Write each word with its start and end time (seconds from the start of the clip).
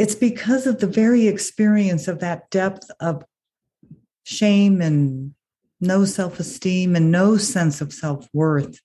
it's 0.00 0.14
because 0.14 0.66
of 0.66 0.80
the 0.80 0.86
very 0.86 1.26
experience 1.26 2.08
of 2.08 2.20
that 2.20 2.48
depth 2.48 2.90
of 3.00 3.22
shame 4.24 4.80
and 4.80 5.34
no 5.78 6.06
self 6.06 6.40
esteem 6.40 6.96
and 6.96 7.12
no 7.12 7.36
sense 7.36 7.82
of 7.82 7.92
self 7.92 8.26
worth. 8.32 8.80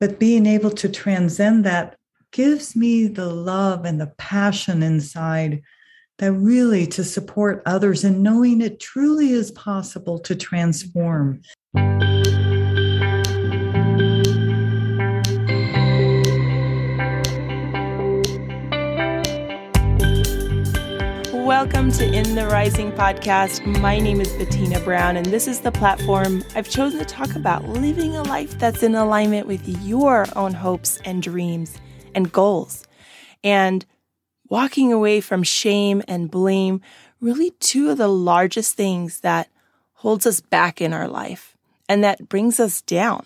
But 0.00 0.18
being 0.18 0.44
able 0.44 0.72
to 0.72 0.88
transcend 0.90 1.64
that 1.64 1.96
gives 2.30 2.76
me 2.76 3.06
the 3.06 3.24
love 3.24 3.86
and 3.86 3.98
the 3.98 4.12
passion 4.18 4.82
inside 4.82 5.62
that 6.18 6.32
really 6.32 6.86
to 6.88 7.04
support 7.04 7.62
others 7.64 8.04
and 8.04 8.22
knowing 8.22 8.60
it 8.60 8.80
truly 8.80 9.30
is 9.30 9.50
possible 9.50 10.18
to 10.18 10.36
transform. 10.36 11.40
Welcome 21.64 21.92
to 21.92 22.04
In 22.12 22.34
the 22.34 22.46
Rising 22.46 22.92
podcast. 22.92 23.64
My 23.80 23.98
name 23.98 24.20
is 24.20 24.30
Bettina 24.34 24.80
Brown, 24.80 25.16
and 25.16 25.24
this 25.24 25.48
is 25.48 25.60
the 25.60 25.72
platform 25.72 26.44
I've 26.54 26.68
chosen 26.68 26.98
to 26.98 27.06
talk 27.06 27.34
about 27.34 27.66
living 27.66 28.14
a 28.14 28.22
life 28.22 28.58
that's 28.58 28.82
in 28.82 28.94
alignment 28.94 29.46
with 29.46 29.66
your 29.82 30.26
own 30.36 30.52
hopes 30.52 30.98
and 31.06 31.22
dreams 31.22 31.78
and 32.14 32.30
goals. 32.30 32.86
And 33.42 33.86
walking 34.50 34.92
away 34.92 35.22
from 35.22 35.42
shame 35.42 36.02
and 36.06 36.30
blame, 36.30 36.82
really 37.22 37.52
two 37.60 37.88
of 37.88 37.96
the 37.96 38.08
largest 38.08 38.76
things 38.76 39.20
that 39.20 39.48
holds 39.94 40.26
us 40.26 40.42
back 40.42 40.82
in 40.82 40.92
our 40.92 41.08
life 41.08 41.56
and 41.88 42.04
that 42.04 42.28
brings 42.28 42.60
us 42.60 42.82
down. 42.82 43.24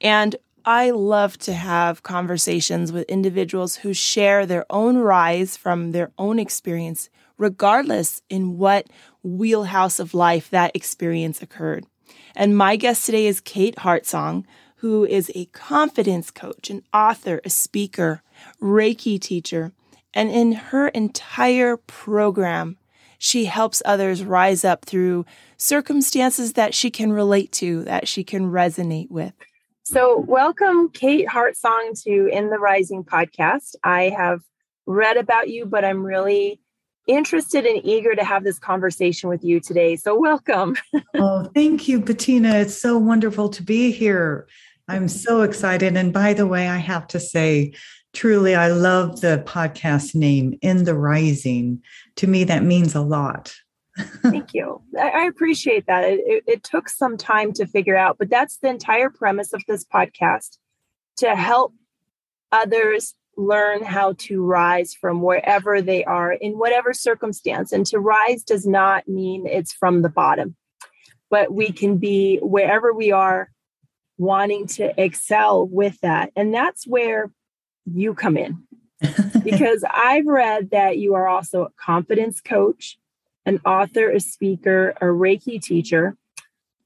And 0.00 0.34
I 0.64 0.92
love 0.92 1.36
to 1.40 1.52
have 1.52 2.02
conversations 2.02 2.90
with 2.90 3.06
individuals 3.10 3.76
who 3.76 3.92
share 3.92 4.46
their 4.46 4.64
own 4.70 4.96
rise 4.96 5.58
from 5.58 5.92
their 5.92 6.10
own 6.16 6.38
experience 6.38 7.10
regardless 7.40 8.20
in 8.28 8.58
what 8.58 8.86
wheelhouse 9.22 9.98
of 9.98 10.12
life 10.12 10.50
that 10.50 10.76
experience 10.76 11.40
occurred. 11.40 11.86
And 12.36 12.56
my 12.56 12.76
guest 12.76 13.06
today 13.06 13.26
is 13.26 13.40
Kate 13.40 13.76
Hartsong, 13.76 14.44
who 14.76 15.04
is 15.06 15.32
a 15.34 15.46
confidence 15.46 16.30
coach, 16.30 16.68
an 16.70 16.82
author, 16.92 17.40
a 17.44 17.50
speaker, 17.50 18.22
Reiki 18.62 19.18
teacher. 19.18 19.72
And 20.12 20.30
in 20.30 20.52
her 20.52 20.88
entire 20.88 21.78
program, 21.78 22.76
she 23.18 23.46
helps 23.46 23.82
others 23.84 24.22
rise 24.22 24.64
up 24.64 24.84
through 24.84 25.24
circumstances 25.56 26.54
that 26.54 26.74
she 26.74 26.90
can 26.90 27.12
relate 27.12 27.52
to, 27.52 27.84
that 27.84 28.06
she 28.06 28.22
can 28.22 28.50
resonate 28.50 29.10
with. 29.10 29.32
So, 29.82 30.18
welcome, 30.18 30.90
Kate 30.90 31.26
Hartsong, 31.26 32.00
to 32.04 32.28
In 32.32 32.50
the 32.50 32.58
Rising 32.58 33.02
podcast. 33.02 33.76
I 33.82 34.10
have 34.10 34.40
read 34.86 35.16
about 35.16 35.48
you, 35.48 35.66
but 35.66 35.84
I'm 35.84 36.04
really 36.04 36.59
interested 37.10 37.66
and 37.66 37.84
eager 37.84 38.14
to 38.14 38.24
have 38.24 38.44
this 38.44 38.58
conversation 38.58 39.28
with 39.28 39.44
you 39.44 39.60
today. 39.60 39.96
So, 39.96 40.14
welcome. 40.14 40.76
oh, 41.16 41.50
thank 41.54 41.88
you, 41.88 42.00
Bettina. 42.00 42.54
It's 42.56 42.80
so 42.80 42.96
wonderful 42.98 43.48
to 43.50 43.62
be 43.62 43.90
here. 43.90 44.46
I'm 44.88 45.08
so 45.08 45.42
excited. 45.42 45.96
And 45.96 46.12
by 46.12 46.34
the 46.34 46.46
way, 46.46 46.68
I 46.68 46.78
have 46.78 47.06
to 47.08 47.20
say, 47.20 47.74
truly, 48.12 48.54
I 48.54 48.68
love 48.68 49.20
the 49.20 49.42
podcast 49.46 50.14
name, 50.14 50.58
In 50.62 50.84
the 50.84 50.94
Rising. 50.94 51.82
To 52.16 52.26
me, 52.26 52.44
that 52.44 52.64
means 52.64 52.94
a 52.94 53.00
lot. 53.00 53.54
Thank 54.22 54.54
you. 54.54 54.80
I, 54.98 55.26
appreciate 55.26 55.86
that. 55.86 56.04
It, 56.04 56.20
it, 56.26 56.44
it 56.46 56.62
took 56.62 56.88
some 56.88 57.16
time 57.16 57.52
to 57.54 57.66
figure 57.66 57.96
out, 57.96 58.18
but 58.18 58.30
that's 58.30 58.56
the 58.58 58.68
entire 58.68 59.10
premise 59.10 59.52
of 59.52 59.62
this 59.68 59.84
podcast 59.84 60.58
to 61.18 61.34
help 61.36 61.74
others 62.50 63.14
learn 63.46 63.82
how 63.82 64.14
to 64.18 64.44
rise 64.44 64.94
from 64.94 65.22
wherever 65.22 65.80
they 65.80 66.04
are 66.04 66.32
in 66.32 66.58
whatever 66.58 66.92
circumstance. 66.92 67.72
And 67.72 67.86
to 67.86 67.98
rise 67.98 68.42
does 68.42 68.66
not 68.66 69.08
mean 69.08 69.46
it's 69.46 69.72
from 69.72 70.02
the 70.02 70.08
bottom, 70.08 70.56
but 71.30 71.52
we 71.52 71.72
can 71.72 71.98
be 71.98 72.38
wherever 72.38 72.92
we 72.92 73.12
are 73.12 73.50
wanting 74.18 74.66
to 74.66 74.92
excel 75.02 75.66
with 75.66 75.98
that. 76.00 76.30
And 76.36 76.52
that's 76.52 76.86
where 76.86 77.30
you 77.86 78.14
come 78.14 78.36
in. 78.36 78.64
because 79.44 79.82
I've 79.90 80.26
read 80.26 80.70
that 80.72 80.98
you 80.98 81.14
are 81.14 81.26
also 81.26 81.62
a 81.62 81.70
confidence 81.82 82.42
coach, 82.42 82.98
an 83.46 83.58
author, 83.64 84.10
a 84.10 84.20
speaker, 84.20 84.90
a 85.00 85.06
Reiki 85.06 85.60
teacher, 85.60 86.18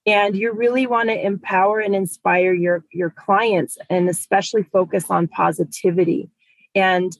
and 0.07 0.37
you 0.37 0.53
really 0.53 0.87
want 0.87 1.09
to 1.09 1.27
empower 1.27 1.81
and 1.81 1.95
inspire 1.95 2.55
your 2.55 2.84
your 2.93 3.11
clients 3.11 3.78
and 3.91 4.09
especially 4.09 4.62
focus 4.62 5.07
on 5.11 5.27
positivity 5.27 6.31
and 6.75 7.17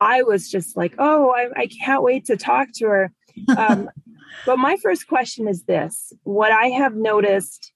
I 0.00 0.22
was 0.22 0.50
just 0.50 0.76
like, 0.76 0.94
oh, 0.98 1.30
I, 1.30 1.48
I 1.62 1.66
can't 1.66 2.02
wait 2.02 2.26
to 2.26 2.36
talk 2.36 2.68
to 2.76 2.86
her. 2.86 3.12
Um, 3.56 3.90
but 4.46 4.58
my 4.58 4.76
first 4.76 5.06
question 5.06 5.48
is 5.48 5.64
this 5.64 6.12
what 6.24 6.52
I 6.52 6.66
have 6.68 6.94
noticed 6.94 7.72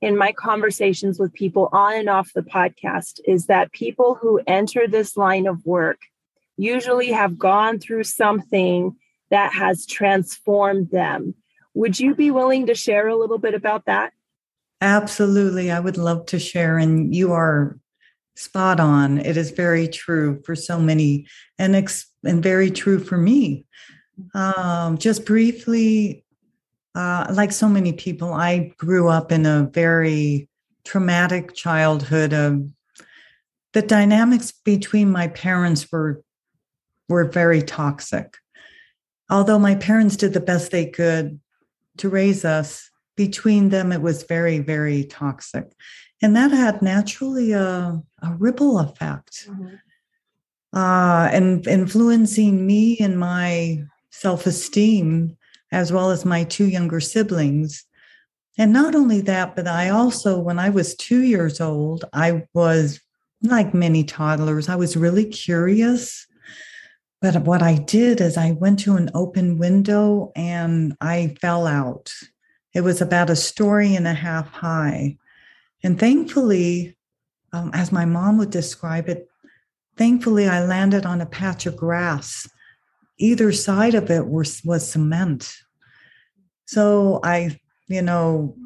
in 0.00 0.16
my 0.16 0.32
conversations 0.32 1.18
with 1.18 1.32
people 1.32 1.68
on 1.72 1.94
and 1.94 2.10
off 2.10 2.32
the 2.34 2.42
podcast 2.42 3.20
is 3.24 3.46
that 3.46 3.72
people 3.72 4.14
who 4.14 4.40
enter 4.46 4.86
this 4.86 5.16
line 5.16 5.46
of 5.46 5.64
work 5.64 5.98
usually 6.56 7.10
have 7.10 7.38
gone 7.38 7.78
through 7.78 8.04
something 8.04 8.94
that 9.30 9.52
has 9.52 9.86
transformed 9.86 10.90
them. 10.90 11.34
Would 11.72 11.98
you 11.98 12.14
be 12.14 12.30
willing 12.30 12.66
to 12.66 12.74
share 12.74 13.08
a 13.08 13.16
little 13.16 13.38
bit 13.38 13.54
about 13.54 13.86
that? 13.86 14.12
Absolutely. 14.80 15.70
I 15.70 15.80
would 15.80 15.96
love 15.96 16.26
to 16.26 16.38
share. 16.38 16.76
And 16.78 17.14
you 17.14 17.32
are 17.32 17.78
spot 18.36 18.80
on. 18.80 19.18
It 19.18 19.36
is 19.36 19.50
very 19.50 19.88
true 19.88 20.42
for 20.44 20.54
so 20.56 20.78
many, 20.78 21.26
and 21.58 21.74
ex- 21.76 22.06
and 22.24 22.42
very 22.42 22.70
true 22.70 22.98
for 22.98 23.16
me. 23.16 23.66
Um, 24.34 24.98
just 24.98 25.24
briefly, 25.24 26.24
uh, 26.94 27.26
like 27.32 27.52
so 27.52 27.68
many 27.68 27.92
people, 27.92 28.32
I 28.32 28.72
grew 28.78 29.08
up 29.08 29.32
in 29.32 29.46
a 29.46 29.70
very 29.72 30.48
traumatic 30.84 31.54
childhood. 31.54 32.32
Of 32.32 32.68
the 33.72 33.82
dynamics 33.82 34.52
between 34.52 35.10
my 35.10 35.28
parents 35.28 35.90
were 35.90 36.22
were 37.08 37.24
very 37.24 37.62
toxic. 37.62 38.36
Although 39.30 39.58
my 39.58 39.74
parents 39.74 40.16
did 40.16 40.32
the 40.32 40.40
best 40.40 40.70
they 40.70 40.86
could 40.86 41.40
to 41.98 42.08
raise 42.08 42.44
us, 42.44 42.90
between 43.16 43.68
them 43.68 43.92
it 43.92 44.02
was 44.02 44.24
very, 44.24 44.58
very 44.58 45.04
toxic. 45.04 45.72
And 46.24 46.34
that 46.36 46.52
had 46.52 46.80
naturally 46.80 47.52
a, 47.52 48.02
a 48.22 48.34
ripple 48.38 48.78
effect 48.78 49.46
mm-hmm. 49.46 49.74
uh, 50.72 51.28
and 51.30 51.66
influencing 51.66 52.66
me 52.66 52.96
and 52.98 53.18
my 53.18 53.84
self 54.08 54.46
esteem, 54.46 55.36
as 55.70 55.92
well 55.92 56.10
as 56.10 56.24
my 56.24 56.44
two 56.44 56.64
younger 56.64 56.98
siblings. 56.98 57.84
And 58.56 58.72
not 58.72 58.94
only 58.94 59.20
that, 59.20 59.54
but 59.54 59.68
I 59.68 59.90
also, 59.90 60.38
when 60.38 60.58
I 60.58 60.70
was 60.70 60.94
two 60.94 61.20
years 61.20 61.60
old, 61.60 62.06
I 62.14 62.46
was 62.54 63.00
like 63.42 63.74
many 63.74 64.02
toddlers, 64.02 64.70
I 64.70 64.76
was 64.76 64.96
really 64.96 65.26
curious. 65.26 66.26
But 67.20 67.42
what 67.42 67.62
I 67.62 67.74
did 67.74 68.22
is 68.22 68.38
I 68.38 68.52
went 68.52 68.78
to 68.78 68.96
an 68.96 69.10
open 69.12 69.58
window 69.58 70.32
and 70.34 70.96
I 71.02 71.36
fell 71.42 71.66
out. 71.66 72.14
It 72.72 72.80
was 72.80 73.02
about 73.02 73.28
a 73.28 73.36
story 73.36 73.94
and 73.94 74.08
a 74.08 74.14
half 74.14 74.48
high. 74.48 75.18
And 75.84 76.00
thankfully, 76.00 76.96
um, 77.52 77.70
as 77.74 77.92
my 77.92 78.06
mom 78.06 78.38
would 78.38 78.50
describe 78.50 79.08
it, 79.08 79.28
thankfully 79.96 80.48
I 80.48 80.64
landed 80.64 81.04
on 81.04 81.20
a 81.20 81.26
patch 81.26 81.66
of 81.66 81.76
grass. 81.76 82.48
Either 83.18 83.52
side 83.52 83.94
of 83.94 84.10
it 84.10 84.26
was, 84.26 84.62
was 84.64 84.90
cement. 84.90 85.54
So 86.66 87.20
I, 87.22 87.60
you 87.86 88.02
know, 88.02 88.56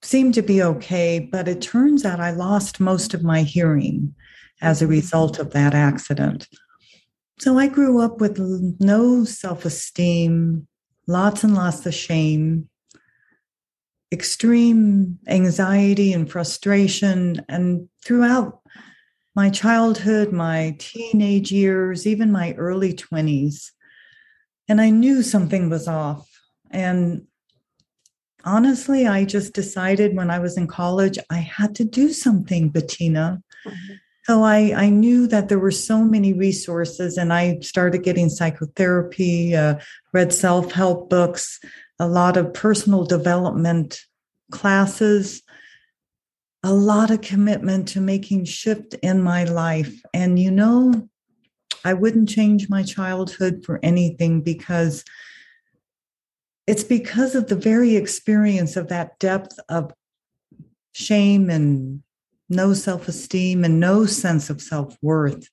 seemed 0.00 0.34
to 0.34 0.42
be 0.42 0.62
okay, 0.62 1.28
but 1.30 1.46
it 1.46 1.60
turns 1.60 2.04
out 2.04 2.18
I 2.18 2.30
lost 2.30 2.80
most 2.80 3.14
of 3.14 3.22
my 3.22 3.42
hearing 3.42 4.14
as 4.62 4.80
a 4.80 4.86
result 4.86 5.38
of 5.38 5.50
that 5.52 5.74
accident. 5.74 6.48
So 7.38 7.58
I 7.58 7.68
grew 7.68 8.00
up 8.00 8.20
with 8.20 8.38
no 8.80 9.24
self 9.24 9.64
esteem, 9.64 10.66
lots 11.06 11.44
and 11.44 11.54
lots 11.54 11.84
of 11.84 11.94
shame, 11.94 12.68
extreme 14.12 15.18
anxiety 15.26 16.12
and 16.12 16.30
frustration. 16.30 17.44
And 17.48 17.88
throughout 18.04 18.60
my 19.34 19.48
childhood, 19.50 20.32
my 20.32 20.76
teenage 20.78 21.50
years, 21.50 22.06
even 22.06 22.30
my 22.30 22.52
early 22.54 22.92
20s. 22.92 23.70
And 24.68 24.80
I 24.80 24.90
knew 24.90 25.22
something 25.22 25.70
was 25.70 25.88
off. 25.88 26.28
And 26.70 27.26
honestly, 28.44 29.06
I 29.06 29.24
just 29.24 29.54
decided 29.54 30.16
when 30.16 30.30
I 30.30 30.38
was 30.38 30.56
in 30.56 30.66
college, 30.66 31.18
I 31.30 31.38
had 31.38 31.74
to 31.76 31.84
do 31.84 32.12
something, 32.12 32.68
Bettina. 32.68 33.42
Mm-hmm. 33.66 33.94
So 34.24 34.44
I, 34.44 34.72
I 34.76 34.88
knew 34.88 35.26
that 35.26 35.48
there 35.48 35.58
were 35.58 35.72
so 35.72 36.04
many 36.04 36.32
resources, 36.32 37.16
and 37.18 37.32
I 37.32 37.58
started 37.58 38.04
getting 38.04 38.28
psychotherapy, 38.28 39.56
uh, 39.56 39.80
read 40.12 40.32
self 40.32 40.70
help 40.70 41.10
books, 41.10 41.58
a 41.98 42.08
lot 42.08 42.36
of 42.36 42.54
personal 42.54 43.04
development 43.04 44.00
classes, 44.50 45.42
a 46.62 46.72
lot 46.72 47.10
of 47.10 47.20
commitment 47.20 47.88
to 47.88 48.00
making 48.00 48.44
shift 48.44 48.94
in 49.02 49.22
my 49.22 49.44
life. 49.44 50.00
And 50.14 50.38
you 50.38 50.50
know, 50.50 51.08
I 51.84 51.94
wouldn't 51.94 52.28
change 52.28 52.68
my 52.68 52.82
childhood 52.82 53.64
for 53.64 53.80
anything 53.82 54.42
because 54.42 55.04
it's 56.66 56.84
because 56.84 57.34
of 57.34 57.48
the 57.48 57.56
very 57.56 57.96
experience 57.96 58.76
of 58.76 58.88
that 58.88 59.18
depth 59.18 59.58
of 59.68 59.92
shame 60.92 61.50
and 61.50 62.02
no 62.48 62.74
self 62.74 63.08
esteem 63.08 63.64
and 63.64 63.80
no 63.80 64.06
sense 64.06 64.50
of 64.50 64.62
self 64.62 64.96
worth. 65.02 65.48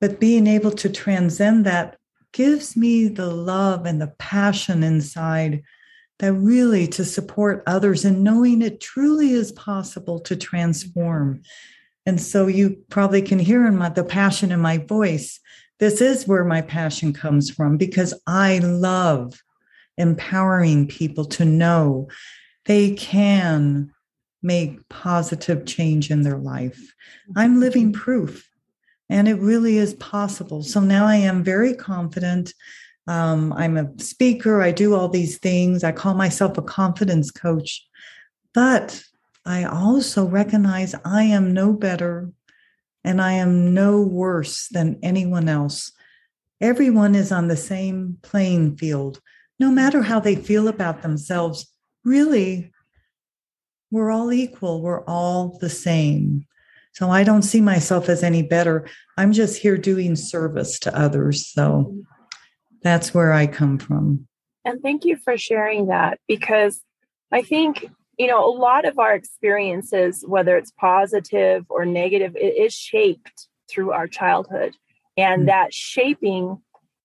But 0.00 0.20
being 0.20 0.46
able 0.46 0.70
to 0.72 0.88
transcend 0.88 1.66
that 1.66 1.97
gives 2.32 2.76
me 2.76 3.08
the 3.08 3.30
love 3.30 3.86
and 3.86 4.00
the 4.00 4.12
passion 4.18 4.82
inside 4.82 5.62
that 6.18 6.32
really 6.32 6.86
to 6.88 7.04
support 7.04 7.62
others 7.66 8.04
and 8.04 8.24
knowing 8.24 8.60
it 8.62 8.80
truly 8.80 9.30
is 9.30 9.52
possible 9.52 10.20
to 10.20 10.36
transform. 10.36 11.42
And 12.06 12.20
so 12.20 12.46
you 12.46 12.82
probably 12.90 13.22
can 13.22 13.38
hear 13.38 13.66
in 13.66 13.76
my, 13.76 13.88
the 13.90 14.04
passion 14.04 14.50
in 14.50 14.60
my 14.60 14.78
voice. 14.78 15.38
This 15.78 16.00
is 16.00 16.26
where 16.26 16.44
my 16.44 16.62
passion 16.62 17.12
comes 17.12 17.50
from 17.50 17.76
because 17.76 18.14
I 18.26 18.58
love 18.58 19.40
empowering 19.96 20.88
people 20.88 21.24
to 21.26 21.44
know 21.44 22.08
they 22.64 22.94
can 22.94 23.92
make 24.42 24.88
positive 24.88 25.66
change 25.66 26.10
in 26.10 26.22
their 26.22 26.38
life. 26.38 26.94
I'm 27.36 27.60
living 27.60 27.92
proof, 27.92 28.47
and 29.08 29.28
it 29.28 29.40
really 29.40 29.78
is 29.78 29.94
possible. 29.94 30.62
So 30.62 30.80
now 30.80 31.06
I 31.06 31.16
am 31.16 31.42
very 31.42 31.74
confident. 31.74 32.52
Um, 33.06 33.52
I'm 33.54 33.76
a 33.76 33.90
speaker, 33.98 34.60
I 34.60 34.70
do 34.70 34.94
all 34.94 35.08
these 35.08 35.38
things. 35.38 35.82
I 35.82 35.92
call 35.92 36.14
myself 36.14 36.58
a 36.58 36.62
confidence 36.62 37.30
coach, 37.30 37.86
but 38.52 39.02
I 39.46 39.64
also 39.64 40.26
recognize 40.26 40.94
I 41.04 41.22
am 41.22 41.54
no 41.54 41.72
better 41.72 42.30
and 43.04 43.22
I 43.22 43.32
am 43.32 43.72
no 43.72 44.02
worse 44.02 44.68
than 44.68 44.98
anyone 45.02 45.48
else. 45.48 45.92
Everyone 46.60 47.14
is 47.14 47.32
on 47.32 47.48
the 47.48 47.56
same 47.56 48.18
playing 48.20 48.76
field, 48.76 49.22
no 49.58 49.70
matter 49.70 50.02
how 50.02 50.20
they 50.20 50.36
feel 50.36 50.68
about 50.68 51.00
themselves. 51.00 51.72
Really, 52.04 52.72
we're 53.90 54.10
all 54.10 54.32
equal, 54.32 54.82
we're 54.82 55.04
all 55.04 55.56
the 55.58 55.70
same. 55.70 56.47
So 56.98 57.10
I 57.10 57.22
don't 57.22 57.42
see 57.42 57.60
myself 57.60 58.08
as 58.08 58.24
any 58.24 58.42
better. 58.42 58.84
I'm 59.16 59.30
just 59.30 59.62
here 59.62 59.78
doing 59.78 60.16
service 60.16 60.80
to 60.80 60.98
others. 60.98 61.46
So 61.46 61.94
that's 62.82 63.14
where 63.14 63.32
I 63.32 63.46
come 63.46 63.78
from. 63.78 64.26
And 64.64 64.82
thank 64.82 65.04
you 65.04 65.16
for 65.16 65.38
sharing 65.38 65.86
that 65.86 66.18
because 66.26 66.80
I 67.30 67.42
think, 67.42 67.88
you 68.18 68.26
know, 68.26 68.44
a 68.44 68.50
lot 68.50 68.84
of 68.84 68.98
our 68.98 69.14
experiences, 69.14 70.24
whether 70.26 70.56
it's 70.56 70.72
positive 70.72 71.66
or 71.68 71.86
negative, 71.86 72.34
it 72.34 72.56
is 72.56 72.74
shaped 72.74 73.46
through 73.70 73.92
our 73.92 74.08
childhood. 74.08 74.74
And 75.16 75.42
mm-hmm. 75.42 75.46
that 75.50 75.72
shaping 75.72 76.60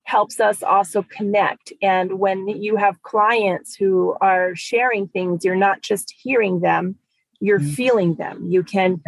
helps 0.06 0.39
us 0.39 0.63
also 0.63 1.04
connect. 1.04 1.72
And 1.84 2.18
when 2.18 2.48
you 2.48 2.78
have 2.78 3.04
clients 3.04 3.75
who 3.75 4.18
are 4.22 4.56
sharing 4.56 5.07
things, 5.07 5.46
you're 5.46 5.56
not 5.56 5.84
just 5.84 6.12
hearing 6.18 6.62
them, 6.62 6.96
you're 7.39 7.59
mm-hmm. 7.59 7.69
feeling 7.69 8.15
them. 8.15 8.45
You 8.50 8.63
can, 8.63 9.01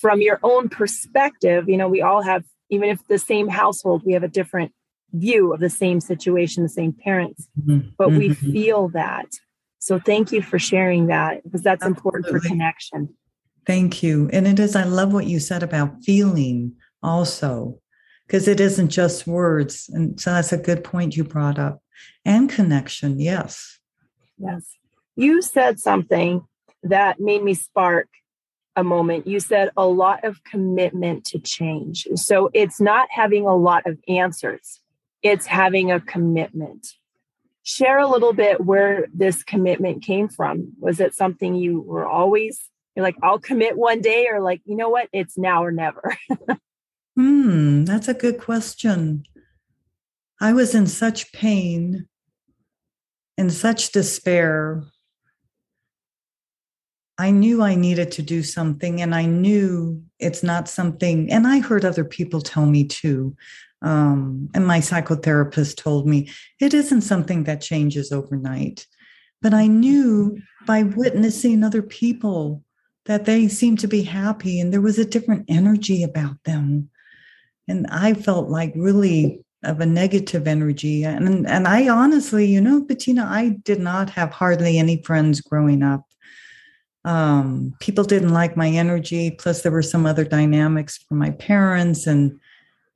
from 0.00 0.20
your 0.20 0.38
own 0.42 0.68
perspective, 0.68 1.68
you 1.68 1.76
know, 1.76 1.88
we 1.88 2.02
all 2.02 2.22
have, 2.22 2.44
even 2.70 2.88
if 2.88 3.06
the 3.08 3.18
same 3.18 3.48
household, 3.48 4.02
we 4.04 4.12
have 4.12 4.22
a 4.22 4.28
different 4.28 4.72
view 5.12 5.54
of 5.54 5.60
the 5.60 5.70
same 5.70 6.00
situation, 6.00 6.62
the 6.62 6.68
same 6.68 6.92
parents, 6.92 7.48
mm-hmm. 7.58 7.88
but 7.96 8.10
we 8.10 8.30
mm-hmm. 8.30 8.52
feel 8.52 8.88
that. 8.88 9.26
So 9.78 9.98
thank 9.98 10.32
you 10.32 10.42
for 10.42 10.58
sharing 10.58 11.06
that 11.06 11.44
because 11.44 11.62
that's 11.62 11.82
Absolutely. 11.82 11.98
important 11.98 12.26
for 12.26 12.40
connection. 12.46 13.14
Thank 13.64 14.02
you. 14.02 14.28
And 14.32 14.46
it 14.46 14.58
is, 14.58 14.74
I 14.74 14.84
love 14.84 15.12
what 15.12 15.26
you 15.26 15.40
said 15.40 15.62
about 15.62 16.02
feeling 16.02 16.74
also 17.02 17.78
because 18.26 18.48
it 18.48 18.60
isn't 18.60 18.88
just 18.88 19.26
words. 19.26 19.88
And 19.92 20.20
so 20.20 20.32
that's 20.32 20.52
a 20.52 20.58
good 20.58 20.84
point 20.84 21.16
you 21.16 21.24
brought 21.24 21.58
up. 21.58 21.80
And 22.24 22.50
connection, 22.50 23.18
yes. 23.18 23.78
Yes. 24.36 24.74
You 25.16 25.42
said 25.42 25.80
something 25.80 26.42
that 26.82 27.20
made 27.20 27.42
me 27.42 27.54
spark 27.54 28.08
a 28.76 28.84
moment. 28.84 29.26
You 29.26 29.40
said 29.40 29.70
a 29.76 29.86
lot 29.86 30.24
of 30.24 30.44
commitment 30.44 31.24
to 31.26 31.38
change. 31.38 32.06
So 32.14 32.50
it's 32.54 32.80
not 32.80 33.08
having 33.10 33.46
a 33.46 33.56
lot 33.56 33.86
of 33.86 33.98
answers, 34.08 34.80
it's 35.22 35.46
having 35.46 35.90
a 35.90 36.00
commitment. 36.00 36.86
Share 37.64 37.98
a 37.98 38.06
little 38.06 38.32
bit 38.32 38.62
where 38.62 39.08
this 39.12 39.42
commitment 39.42 40.02
came 40.02 40.28
from. 40.28 40.72
Was 40.78 41.00
it 41.00 41.14
something 41.14 41.54
you 41.54 41.82
were 41.82 42.06
always, 42.06 42.70
you're 42.96 43.02
like, 43.02 43.16
I'll 43.22 43.38
commit 43.38 43.76
one 43.76 44.00
day, 44.00 44.26
or 44.32 44.40
like, 44.40 44.62
you 44.64 44.74
know 44.74 44.88
what, 44.88 45.08
it's 45.12 45.36
now 45.36 45.64
or 45.64 45.70
never? 45.70 46.16
Hmm, 47.18 47.84
that's 47.84 48.06
a 48.06 48.14
good 48.14 48.38
question. 48.38 49.24
I 50.40 50.52
was 50.52 50.72
in 50.72 50.86
such 50.86 51.32
pain, 51.32 52.06
in 53.36 53.50
such 53.50 53.90
despair. 53.90 54.84
I 57.18 57.30
knew 57.30 57.62
I 57.62 57.74
needed 57.74 58.12
to 58.12 58.22
do 58.22 58.42
something, 58.42 59.02
and 59.02 59.14
I 59.14 59.26
knew 59.26 60.02
it's 60.18 60.42
not 60.42 60.68
something, 60.68 61.30
and 61.32 61.46
I 61.46 61.58
heard 61.60 61.84
other 61.84 62.04
people 62.04 62.40
tell 62.40 62.66
me 62.66 62.84
too. 62.84 63.36
Um, 63.82 64.48
and 64.54 64.66
my 64.66 64.78
psychotherapist 64.78 65.76
told 65.76 66.06
me 66.06 66.30
it 66.60 66.74
isn't 66.74 67.02
something 67.02 67.44
that 67.44 67.60
changes 67.60 68.10
overnight. 68.10 68.86
But 69.40 69.54
I 69.54 69.68
knew 69.68 70.38
by 70.66 70.82
witnessing 70.82 71.62
other 71.62 71.82
people 71.82 72.64
that 73.06 73.24
they 73.24 73.46
seemed 73.46 73.78
to 73.80 73.88
be 73.88 74.02
happy 74.02 74.60
and 74.60 74.72
there 74.72 74.80
was 74.80 74.98
a 74.98 75.04
different 75.04 75.44
energy 75.48 76.02
about 76.02 76.42
them 76.42 76.90
and 77.68 77.86
I 77.88 78.14
felt 78.14 78.48
like 78.48 78.72
really 78.74 79.44
of 79.62 79.80
a 79.80 79.86
negative 79.86 80.48
energy. 80.48 81.04
And 81.04 81.46
and 81.46 81.68
I 81.68 81.88
honestly, 81.88 82.46
you 82.46 82.60
know, 82.60 82.80
Bettina, 82.80 83.26
I 83.28 83.58
did 83.62 83.80
not 83.80 84.10
have 84.10 84.32
hardly 84.32 84.78
any 84.78 85.02
friends 85.02 85.40
growing 85.40 85.82
up. 85.82 86.04
Um, 87.08 87.74
people 87.80 88.04
didn't 88.04 88.34
like 88.34 88.54
my 88.54 88.68
energy. 88.68 89.30
Plus, 89.30 89.62
there 89.62 89.72
were 89.72 89.82
some 89.82 90.04
other 90.04 90.24
dynamics 90.24 90.98
for 90.98 91.14
my 91.14 91.30
parents, 91.30 92.06
and 92.06 92.38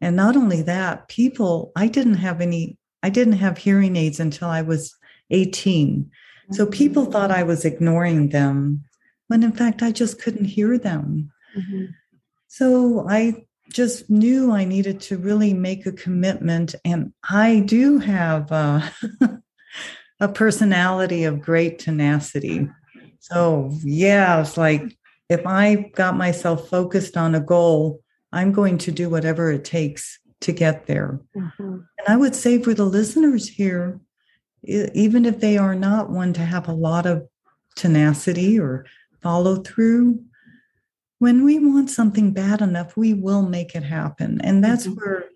and 0.02 0.14
not 0.14 0.36
only 0.36 0.60
that, 0.62 1.08
people. 1.08 1.72
I 1.76 1.88
didn't 1.88 2.16
have 2.16 2.40
any. 2.42 2.76
I 3.02 3.08
didn't 3.08 3.34
have 3.34 3.56
hearing 3.56 3.96
aids 3.96 4.20
until 4.20 4.48
I 4.48 4.60
was 4.62 4.94
18. 5.30 6.10
So 6.50 6.66
people 6.66 7.06
thought 7.06 7.30
I 7.30 7.42
was 7.44 7.64
ignoring 7.64 8.28
them, 8.28 8.84
when 9.28 9.42
in 9.42 9.52
fact 9.52 9.82
I 9.82 9.90
just 9.90 10.20
couldn't 10.20 10.44
hear 10.44 10.76
them. 10.76 11.32
Mm-hmm. 11.56 11.86
So 12.48 13.06
I 13.08 13.46
just 13.72 14.10
knew 14.10 14.52
I 14.52 14.64
needed 14.64 15.00
to 15.02 15.16
really 15.16 15.54
make 15.54 15.86
a 15.86 15.92
commitment. 15.92 16.74
And 16.84 17.14
I 17.30 17.60
do 17.60 17.98
have 17.98 18.52
uh, 18.52 18.82
a 20.20 20.28
personality 20.28 21.24
of 21.24 21.40
great 21.40 21.78
tenacity. 21.78 22.68
So, 23.22 23.70
yeah, 23.84 24.40
it's 24.40 24.56
like 24.56 24.96
if 25.28 25.46
I 25.46 25.90
got 25.94 26.16
myself 26.16 26.68
focused 26.68 27.16
on 27.16 27.36
a 27.36 27.40
goal, 27.40 28.00
I'm 28.32 28.50
going 28.50 28.78
to 28.78 28.90
do 28.90 29.08
whatever 29.08 29.52
it 29.52 29.64
takes 29.64 30.18
to 30.40 30.52
get 30.52 30.86
there. 30.86 31.20
Mm-hmm. 31.36 31.62
And 31.98 32.08
I 32.08 32.16
would 32.16 32.34
say 32.34 32.60
for 32.60 32.74
the 32.74 32.84
listeners 32.84 33.48
here, 33.48 34.00
even 34.64 35.24
if 35.24 35.38
they 35.38 35.56
are 35.56 35.76
not 35.76 36.10
one 36.10 36.32
to 36.32 36.40
have 36.40 36.66
a 36.68 36.74
lot 36.74 37.06
of 37.06 37.28
tenacity 37.76 38.58
or 38.58 38.86
follow 39.22 39.56
through, 39.56 40.20
when 41.20 41.44
we 41.44 41.60
want 41.60 41.90
something 41.90 42.32
bad 42.32 42.60
enough, 42.60 42.96
we 42.96 43.14
will 43.14 43.42
make 43.42 43.76
it 43.76 43.84
happen. 43.84 44.40
And 44.42 44.64
that's 44.64 44.88
mm-hmm. 44.88 44.96
where 44.96 45.26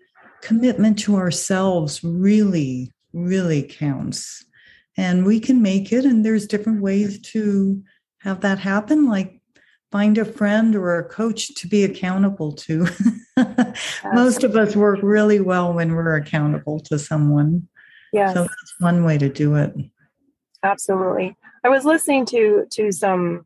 commitment 0.41 0.99
to 0.99 1.15
ourselves 1.15 2.03
really, 2.03 2.91
really 3.13 3.63
counts. 3.63 4.43
And 4.97 5.25
we 5.25 5.39
can 5.39 5.61
make 5.61 5.91
it. 5.93 6.05
And 6.05 6.25
there's 6.25 6.47
different 6.47 6.81
ways 6.81 7.19
to 7.33 7.81
have 8.19 8.41
that 8.41 8.59
happen, 8.59 9.07
like 9.07 9.39
find 9.91 10.17
a 10.17 10.25
friend 10.25 10.75
or 10.75 10.97
a 10.97 11.07
coach 11.07 11.53
to 11.55 11.67
be 11.67 11.83
accountable 11.83 12.51
to. 12.51 12.87
Most 14.13 14.43
of 14.43 14.55
us 14.55 14.75
work 14.75 14.99
really 15.01 15.39
well 15.39 15.73
when 15.73 15.93
we're 15.93 16.15
accountable 16.15 16.79
to 16.81 16.97
someone. 16.97 17.67
Yeah. 18.11 18.33
So 18.33 18.41
that's 18.41 18.75
one 18.79 19.03
way 19.03 19.17
to 19.17 19.29
do 19.29 19.55
it. 19.55 19.73
Absolutely. 20.63 21.35
I 21.63 21.69
was 21.69 21.85
listening 21.85 22.25
to 22.27 22.65
to 22.71 22.91
some 22.91 23.45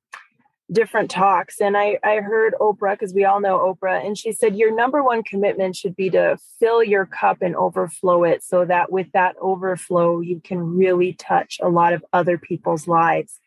different 0.72 1.12
talks 1.12 1.60
and 1.60 1.76
I, 1.76 2.00
I 2.04 2.18
heard 2.18 2.54
oprah 2.62 2.94
because 2.94 3.14
we 3.14 3.26
all 3.26 3.42
know 3.42 3.60
oprah 3.60 4.06
and 4.06 4.18
she 4.18 4.32
said 4.32 4.56
your 4.56 4.74
number 4.74 5.04
one 5.04 5.22
commitment 5.22 5.76
should 5.76 5.96
be 5.96 6.10
to 6.12 6.38
fill 6.60 6.82
your 6.82 7.06
cup 7.06 7.42
and 7.42 7.56
overflow 7.56 8.24
it 8.24 8.42
so 8.44 8.64
that 8.66 8.92
with 8.92 9.12
that 9.12 9.36
overflow 9.42 10.22
you 10.22 10.40
can 10.42 10.60
really 10.60 11.14
touch 11.14 11.60
a 11.62 11.68
lot 11.68 11.92
of 11.92 12.06
other 12.14 12.38
people's 12.38 12.88
lives. 12.88 13.40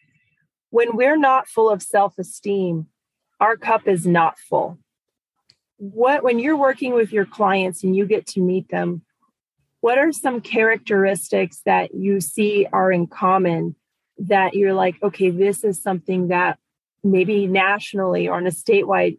When 0.69 0.97
we're 0.97 1.17
not 1.17 1.49
full 1.49 1.71
of 1.71 1.83
self-esteem 1.83 2.89
our 3.41 3.57
cup 3.57 3.89
is 3.89 4.07
not 4.07 4.39
full. 4.39 4.79
What 5.79 6.23
when 6.23 6.39
you're 6.39 6.57
working 6.57 6.95
with 6.95 7.13
your 7.13 7.27
clients 7.27 7.83
and 7.83 7.97
you 7.97 8.07
get 8.07 8.27
to 8.29 8.41
meet 8.41 8.69
them 8.69 9.03
what 9.81 9.99
are 9.99 10.13
some 10.13 10.41
characteristics 10.41 11.61
that 11.67 11.95
you 11.95 12.21
see 12.21 12.67
are 12.73 12.91
in 12.91 13.07
common 13.07 13.77
that 14.19 14.55
you're 14.55 14.75
like 14.75 15.03
okay 15.03 15.31
this 15.31 15.65
is 15.65 15.83
something 15.83 16.29
that 16.29 16.59
maybe 17.05 17.47
nationally 17.47 18.29
or 18.29 18.37
on 18.37 18.47
a 18.47 18.51
statewide 18.51 19.19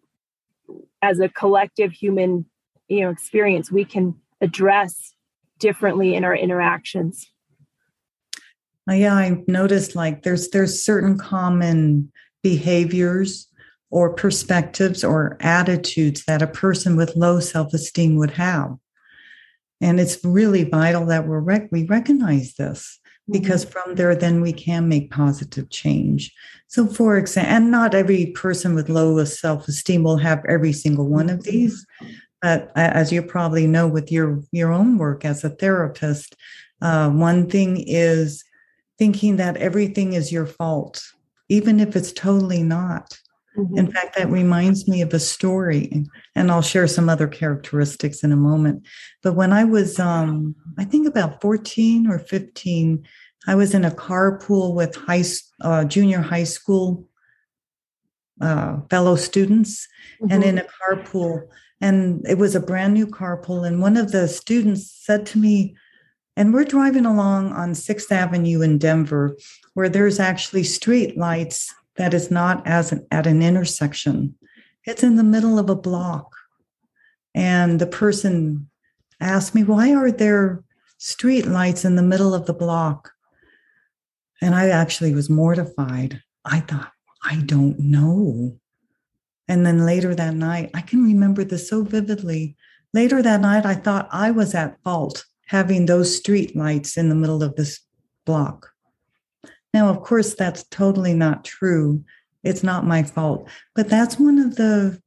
as 1.02 1.20
a 1.20 1.30
collective 1.30 1.92
human 1.92 2.46
you 2.88 3.02
know 3.02 3.10
experience 3.10 3.72
we 3.72 3.86
can 3.86 4.16
address 4.42 5.14
differently 5.60 6.16
in 6.16 6.24
our 6.24 6.36
interactions? 6.36 7.28
Uh, 8.90 8.94
yeah, 8.94 9.16
I 9.16 9.44
noticed 9.48 9.96
like 9.96 10.24
there's 10.24 10.50
there's 10.50 10.84
certain 10.84 11.18
common 11.18 12.12
behaviors 12.44 13.48
or 13.90 14.14
perspectives 14.14 15.04
or 15.04 15.38
attitudes 15.40 16.26
that 16.26 16.42
a 16.42 16.48
person 16.48 16.96
with 16.96 17.16
low 17.16 17.40
self-esteem 17.40 18.16
would 18.18 18.32
have. 18.32 18.76
And 19.82 20.00
it's 20.00 20.24
really 20.24 20.64
vital 20.64 21.06
that 21.08 21.28
we're 21.28 21.40
rec- 21.40 21.72
we 21.72 21.86
recognize 21.86 22.56
this 22.56 23.00
because 23.30 23.66
mm-hmm. 23.66 23.80
from 23.80 23.96
there 23.96 24.16
then 24.16 24.42
we 24.42 24.54
can 24.54 24.88
make 24.88 25.12
positive 25.12 25.70
change. 25.70 26.34
So 26.68 26.88
for 26.88 27.18
example 27.18 27.54
and 27.54 27.72
not 27.72 27.94
every 27.94 28.28
person 28.28 28.76
with 28.76 28.90
low 28.90 29.24
self-esteem 29.24 30.04
will 30.04 30.18
have 30.18 30.44
every 30.48 30.74
single 30.74 31.08
one 31.08 31.30
of 31.30 31.44
these 31.44 31.86
but 32.46 32.72
as 32.76 33.12
you 33.12 33.24
probably 33.24 33.66
know 33.66 33.88
with 33.88 34.12
your 34.12 34.40
your 34.52 34.72
own 34.72 35.00
work 35.00 35.26
as 35.26 35.44
a 35.44 35.50
therapist 35.50 36.36
uh, 36.82 37.10
one 37.10 37.50
thing 37.50 37.84
is 37.88 38.44
thinking 39.00 39.38
that 39.38 39.58
everything 39.58 40.14
is 40.14 40.32
your 40.32 40.46
fault 40.46 41.02
even 41.50 41.80
if 41.80 41.96
it's 41.96 42.12
totally 42.12 42.62
not 42.62 43.20
Mm-hmm. 43.58 43.78
In 43.78 43.92
fact, 43.92 44.18
that 44.18 44.30
reminds 44.30 44.88
me 44.88 45.02
of 45.02 45.14
a 45.14 45.20
story, 45.20 46.06
and 46.36 46.52
I'll 46.52 46.62
share 46.62 46.88
some 46.88 47.10
other 47.10 47.28
characteristics 47.28 48.24
in 48.24 48.32
a 48.32 48.38
moment. 48.38 48.86
But 49.24 49.34
when 49.34 49.54
I 49.54 49.64
was, 49.64 50.00
um, 50.00 50.56
I 50.78 50.84
think 50.84 51.08
about 51.08 51.42
14 51.42 52.08
or 52.08 52.20
15, 52.20 53.08
I 53.48 53.56
was 53.56 53.74
in 53.74 53.86
a 53.86 53.92
carpool 53.92 54.74
with 54.74 54.96
high, 54.96 55.24
uh, 55.62 55.86
junior 55.86 56.22
high 56.22 56.44
school 56.44 57.08
uh, 58.42 58.82
fellow 58.90 59.16
students, 59.16 59.88
mm-hmm. 60.22 60.34
and 60.34 60.44
in 60.44 60.58
a 60.58 60.66
carpool, 60.66 61.48
and 61.80 62.26
it 62.28 62.38
was 62.38 62.56
a 62.56 62.60
brand 62.60 62.94
new 62.94 63.08
carpool. 63.08 63.66
And 63.66 63.82
one 63.82 63.96
of 63.96 64.12
the 64.12 64.28
students 64.28 64.92
said 64.92 65.26
to 65.28 65.38
me, 65.38 65.76
and 66.36 66.54
we're 66.54 66.66
driving 66.66 67.06
along 67.06 67.54
on 67.54 67.74
Sixth 67.76 68.12
Avenue 68.12 68.62
in 68.62 68.78
Denver, 68.78 69.38
where 69.74 69.88
there's 69.88 70.20
actually 70.20 70.64
street 70.64 71.18
lights 71.18 71.74
that 71.98 72.14
is 72.14 72.30
not 72.30 72.66
as 72.68 72.92
an, 72.92 73.06
at 73.12 73.28
an 73.28 73.42
intersection. 73.42 74.36
It's 74.86 75.04
in 75.04 75.16
the 75.16 75.24
middle 75.24 75.58
of 75.58 75.70
a 75.70 75.76
block. 75.76 76.36
And 77.34 77.80
the 77.80 77.88
person 77.88 78.70
asked 79.20 79.56
me, 79.56 79.64
why 79.64 79.94
are 79.94 80.12
there 80.12 80.64
street 80.98 81.46
lights 81.46 81.86
in 81.86 81.96
the 81.96 82.04
middle 82.04 82.34
of 82.34 82.46
the 82.46 82.54
block? 82.54 83.12
And 84.42 84.54
I 84.54 84.70
actually 84.70 85.14
was 85.14 85.30
mortified. 85.30 86.22
I 86.44 86.60
thought, 86.60 86.92
I 87.24 87.38
don't 87.38 87.80
know. 87.80 88.58
And 89.48 89.66
then 89.66 89.86
later 89.86 90.14
that 90.16 90.34
night, 90.34 90.72
I 90.74 90.82
can 90.82 91.04
remember 91.04 91.44
this 91.44 91.70
so 91.70 91.84
vividly. 91.84 92.56
Later 92.94 93.22
that 93.22 93.42
night, 93.42 93.66
I 93.66 93.76
thought 93.76 94.10
I 94.12 94.32
was 94.32 94.54
at 94.56 94.82
fault 94.84 95.26
having 95.48 95.86
those 95.86 96.16
street 96.16 96.56
lights 96.56 96.98
in 96.98 97.10
the 97.10 97.16
middle 97.16 97.44
of 97.44 97.56
this 97.56 97.80
block. 98.26 98.72
Now, 99.76 99.90
of 99.90 100.04
course, 100.04 100.36
that's 100.36 100.64
totally 100.70 101.14
not 101.14 101.44
true. 101.44 102.02
It's 102.46 102.64
not 102.64 102.88
my 102.88 103.04
fault. 103.04 103.50
But 103.76 103.90
that's 103.90 104.18
one 104.18 104.40
of 104.40 104.56
the 104.56 105.02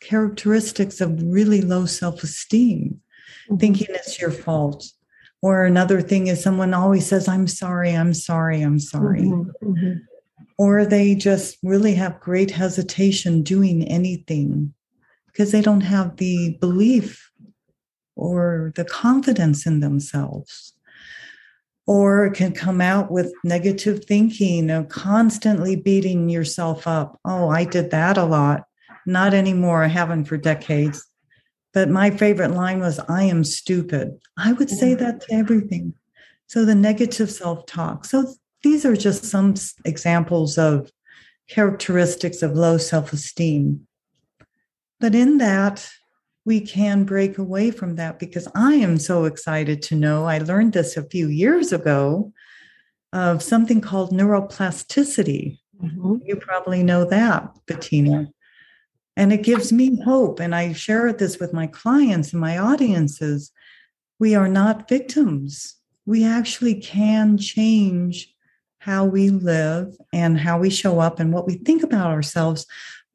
characteristics 0.00 1.02
of 1.02 1.22
really 1.22 1.60
low 1.60 1.84
self 1.84 2.22
esteem, 2.22 3.02
mm-hmm. 3.50 3.58
thinking 3.58 3.88
it's 3.90 4.18
your 4.18 4.30
fault. 4.30 4.90
Or 5.42 5.66
another 5.66 6.00
thing 6.00 6.28
is 6.28 6.42
someone 6.42 6.72
always 6.72 7.06
says, 7.06 7.28
I'm 7.28 7.46
sorry, 7.46 7.90
I'm 7.90 8.14
sorry, 8.14 8.62
I'm 8.62 8.78
sorry. 8.78 9.24
Mm-hmm. 9.24 9.68
Mm-hmm. 9.68 9.92
Or 10.56 10.86
they 10.86 11.14
just 11.14 11.58
really 11.62 11.92
have 11.92 12.18
great 12.18 12.50
hesitation 12.50 13.42
doing 13.42 13.86
anything 13.86 14.72
because 15.26 15.52
they 15.52 15.60
don't 15.60 15.82
have 15.82 16.16
the 16.16 16.56
belief 16.62 17.30
or 18.16 18.72
the 18.74 18.86
confidence 18.86 19.66
in 19.66 19.80
themselves 19.80 20.73
or 21.86 22.26
it 22.26 22.34
can 22.34 22.52
come 22.52 22.80
out 22.80 23.10
with 23.10 23.32
negative 23.44 24.04
thinking 24.04 24.70
of 24.70 24.88
constantly 24.88 25.76
beating 25.76 26.28
yourself 26.28 26.86
up. 26.86 27.18
Oh, 27.24 27.48
I 27.48 27.64
did 27.64 27.90
that 27.90 28.16
a 28.16 28.24
lot. 28.24 28.64
Not 29.06 29.34
anymore. 29.34 29.84
I 29.84 29.88
haven't 29.88 30.24
for 30.24 30.36
decades. 30.36 31.04
But 31.74 31.90
my 31.90 32.10
favorite 32.10 32.52
line 32.52 32.80
was, 32.80 33.00
I 33.00 33.24
am 33.24 33.44
stupid. 33.44 34.18
I 34.38 34.52
would 34.52 34.70
say 34.70 34.94
mm. 34.94 34.98
that 35.00 35.20
to 35.22 35.34
everything. 35.34 35.92
So 36.46 36.64
the 36.64 36.74
negative 36.74 37.30
self 37.30 37.66
talk. 37.66 38.04
So 38.04 38.32
these 38.62 38.86
are 38.86 38.96
just 38.96 39.24
some 39.24 39.54
examples 39.84 40.56
of 40.56 40.90
characteristics 41.50 42.42
of 42.42 42.52
low 42.52 42.78
self 42.78 43.12
esteem. 43.12 43.86
But 45.00 45.14
in 45.14 45.38
that, 45.38 45.86
we 46.44 46.60
can 46.60 47.04
break 47.04 47.38
away 47.38 47.70
from 47.70 47.96
that 47.96 48.18
because 48.18 48.46
I 48.54 48.74
am 48.74 48.98
so 48.98 49.24
excited 49.24 49.80
to 49.82 49.94
know. 49.94 50.24
I 50.26 50.38
learned 50.38 50.74
this 50.74 50.96
a 50.96 51.08
few 51.08 51.28
years 51.28 51.72
ago 51.72 52.32
of 53.12 53.42
something 53.42 53.80
called 53.80 54.10
neuroplasticity. 54.10 55.58
Mm-hmm. 55.82 56.16
You 56.24 56.36
probably 56.36 56.82
know 56.82 57.04
that, 57.06 57.50
Bettina. 57.66 58.28
And 59.16 59.32
it 59.32 59.42
gives 59.42 59.72
me 59.72 60.00
hope. 60.02 60.40
And 60.40 60.54
I 60.54 60.72
share 60.72 61.12
this 61.12 61.38
with 61.38 61.52
my 61.52 61.66
clients 61.66 62.32
and 62.32 62.40
my 62.40 62.58
audiences. 62.58 63.52
We 64.18 64.34
are 64.34 64.48
not 64.48 64.88
victims. 64.88 65.76
We 66.04 66.24
actually 66.24 66.74
can 66.80 67.38
change 67.38 68.34
how 68.78 69.04
we 69.06 69.30
live 69.30 69.96
and 70.12 70.38
how 70.38 70.58
we 70.58 70.68
show 70.68 70.98
up 70.98 71.20
and 71.20 71.32
what 71.32 71.46
we 71.46 71.54
think 71.54 71.82
about 71.82 72.10
ourselves 72.10 72.66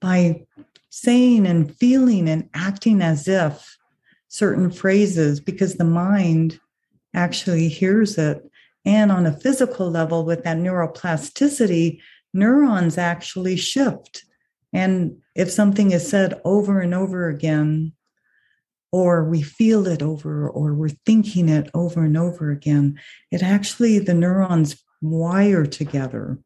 by 0.01 0.45
saying 0.89 1.45
and 1.45 1.75
feeling 1.75 2.27
and 2.27 2.49
acting 2.53 3.01
as 3.01 3.27
if 3.27 3.77
certain 4.27 4.71
phrases 4.71 5.39
because 5.39 5.75
the 5.75 5.83
mind 5.85 6.59
actually 7.13 7.67
hears 7.67 8.17
it. 8.17 8.43
And 8.85 9.11
on 9.11 9.25
a 9.25 9.37
physical 9.37 9.89
level, 9.89 10.25
with 10.25 10.43
that 10.43 10.57
neuroplasticity, 10.57 11.99
neurons 12.33 12.97
actually 12.97 13.55
shift. 13.55 14.23
And 14.71 15.17
if 15.35 15.51
something 15.51 15.91
is 15.91 16.07
said 16.07 16.39
over 16.45 16.79
and 16.79 16.93
over 16.93 17.27
again, 17.27 17.93
or 18.91 19.23
we 19.23 19.41
feel 19.41 19.85
it 19.85 20.01
over, 20.01 20.49
or 20.49 20.73
we're 20.73 20.89
thinking 20.89 21.49
it 21.49 21.69
over 21.73 22.03
and 22.05 22.17
over 22.17 22.51
again, 22.51 22.99
it 23.31 23.43
actually, 23.43 23.99
the 23.99 24.13
neurons 24.13 24.83
wire 25.01 25.65
together. 25.65 26.39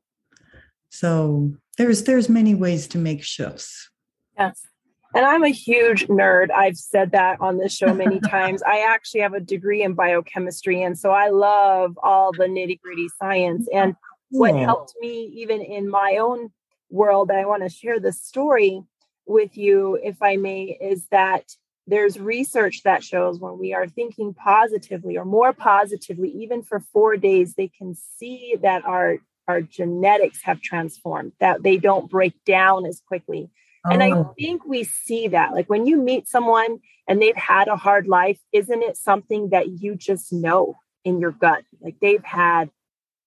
So 0.89 1.55
there's 1.77 2.03
there's 2.03 2.29
many 2.29 2.53
ways 2.53 2.88
to 2.89 2.97
make 2.97 3.23
shifts. 3.23 3.89
Yes. 4.37 4.67
And 5.15 5.25
I'm 5.25 5.43
a 5.43 5.49
huge 5.49 6.07
nerd. 6.07 6.49
I've 6.51 6.77
said 6.77 7.11
that 7.11 7.39
on 7.39 7.57
this 7.57 7.75
show 7.75 7.93
many 7.93 8.19
times. 8.29 8.63
I 8.63 8.79
actually 8.79 9.21
have 9.21 9.33
a 9.33 9.39
degree 9.39 9.83
in 9.83 9.93
biochemistry. 9.93 10.81
And 10.81 10.97
so 10.97 11.11
I 11.11 11.29
love 11.29 11.97
all 12.01 12.31
the 12.31 12.45
nitty 12.45 12.81
gritty 12.81 13.07
science. 13.19 13.67
And 13.71 13.95
what 14.29 14.55
helped 14.55 14.95
me, 14.99 15.31
even 15.35 15.61
in 15.61 15.87
my 15.87 16.17
own 16.19 16.51
world, 16.89 17.29
I 17.29 17.45
want 17.45 17.61
to 17.61 17.69
share 17.69 17.99
this 17.99 18.19
story 18.19 18.81
with 19.27 19.55
you, 19.55 19.99
if 20.01 20.21
I 20.21 20.37
may, 20.37 20.77
is 20.81 21.05
that 21.11 21.43
there's 21.85 22.19
research 22.19 22.81
that 22.83 23.03
shows 23.03 23.39
when 23.39 23.59
we 23.59 23.73
are 23.73 23.87
thinking 23.87 24.33
positively 24.33 25.17
or 25.17 25.25
more 25.25 25.53
positively, 25.53 26.29
even 26.29 26.63
for 26.63 26.79
four 26.79 27.17
days, 27.17 27.53
they 27.53 27.67
can 27.67 27.95
see 28.17 28.55
that 28.61 28.85
our, 28.85 29.17
our 29.47 29.61
genetics 29.61 30.41
have 30.43 30.61
transformed, 30.61 31.33
that 31.39 31.61
they 31.61 31.77
don't 31.77 32.09
break 32.09 32.33
down 32.45 32.85
as 32.85 33.01
quickly 33.07 33.49
and 33.85 34.03
I 34.03 34.11
oh. 34.11 34.33
think 34.37 34.65
we 34.65 34.83
see 34.83 35.27
that. 35.29 35.53
Like 35.53 35.69
when 35.69 35.85
you 35.85 35.97
meet 35.97 36.27
someone 36.27 36.79
and 37.07 37.21
they've 37.21 37.35
had 37.35 37.67
a 37.67 37.75
hard 37.75 38.07
life, 38.07 38.39
isn't 38.51 38.81
it 38.81 38.97
something 38.97 39.49
that 39.49 39.81
you 39.81 39.95
just 39.95 40.31
know 40.31 40.75
in 41.03 41.19
your 41.19 41.31
gut? 41.31 41.63
Like 41.81 41.95
they've 42.01 42.23
had 42.23 42.69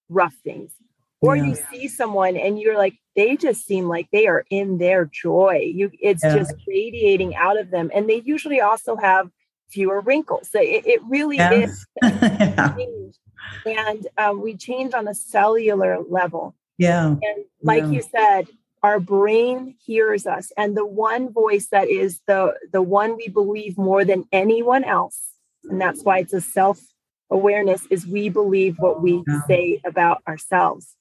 rough 0.08 0.34
things. 0.44 0.72
Or 1.20 1.36
yeah. 1.36 1.44
you 1.44 1.56
see 1.70 1.88
someone 1.88 2.36
and 2.36 2.60
you're 2.60 2.76
like, 2.76 2.94
they 3.16 3.36
just 3.36 3.66
seem 3.66 3.88
like 3.88 4.08
they 4.12 4.26
are 4.26 4.44
in 4.50 4.78
their 4.78 5.06
joy. 5.06 5.70
You 5.74 5.90
it's 6.00 6.22
yeah. 6.22 6.36
just 6.36 6.54
radiating 6.66 7.34
out 7.34 7.58
of 7.58 7.70
them. 7.70 7.90
And 7.94 8.08
they 8.08 8.22
usually 8.24 8.60
also 8.60 8.96
have 8.96 9.30
fewer 9.68 10.00
wrinkles. 10.00 10.50
So 10.50 10.60
it, 10.60 10.86
it 10.86 11.00
really 11.08 11.36
yeah. 11.36 11.52
is 11.52 11.86
and 12.02 14.06
um, 14.18 14.42
we 14.42 14.56
change 14.56 14.94
on 14.94 15.08
a 15.08 15.14
cellular 15.14 15.98
level. 16.08 16.54
Yeah. 16.78 17.06
And 17.06 17.44
like 17.62 17.86
you 17.86 18.02
said, 18.02 18.48
our 18.86 19.00
brain 19.00 19.74
hears 19.84 20.28
us. 20.28 20.52
And 20.56 20.76
the 20.76 20.86
one 20.86 21.32
voice 21.32 21.66
that 21.72 21.88
is 21.88 22.20
the 22.28 22.54
the 22.72 22.82
one 22.82 23.16
we 23.16 23.26
believe 23.26 23.76
more 23.76 24.04
than 24.04 24.24
anyone 24.30 24.84
else 24.84 25.20
and 25.64 25.80
that's 25.80 26.04
why 26.04 26.18
it's 26.18 26.32
a 26.32 26.40
self 26.40 26.80
awareness 27.28 27.82
is 27.90 28.06
we 28.06 28.28
believe 28.28 28.76
what 28.78 29.02
we 29.02 29.24
say 29.48 29.80
about 29.84 30.22
ourselves. 30.28 30.94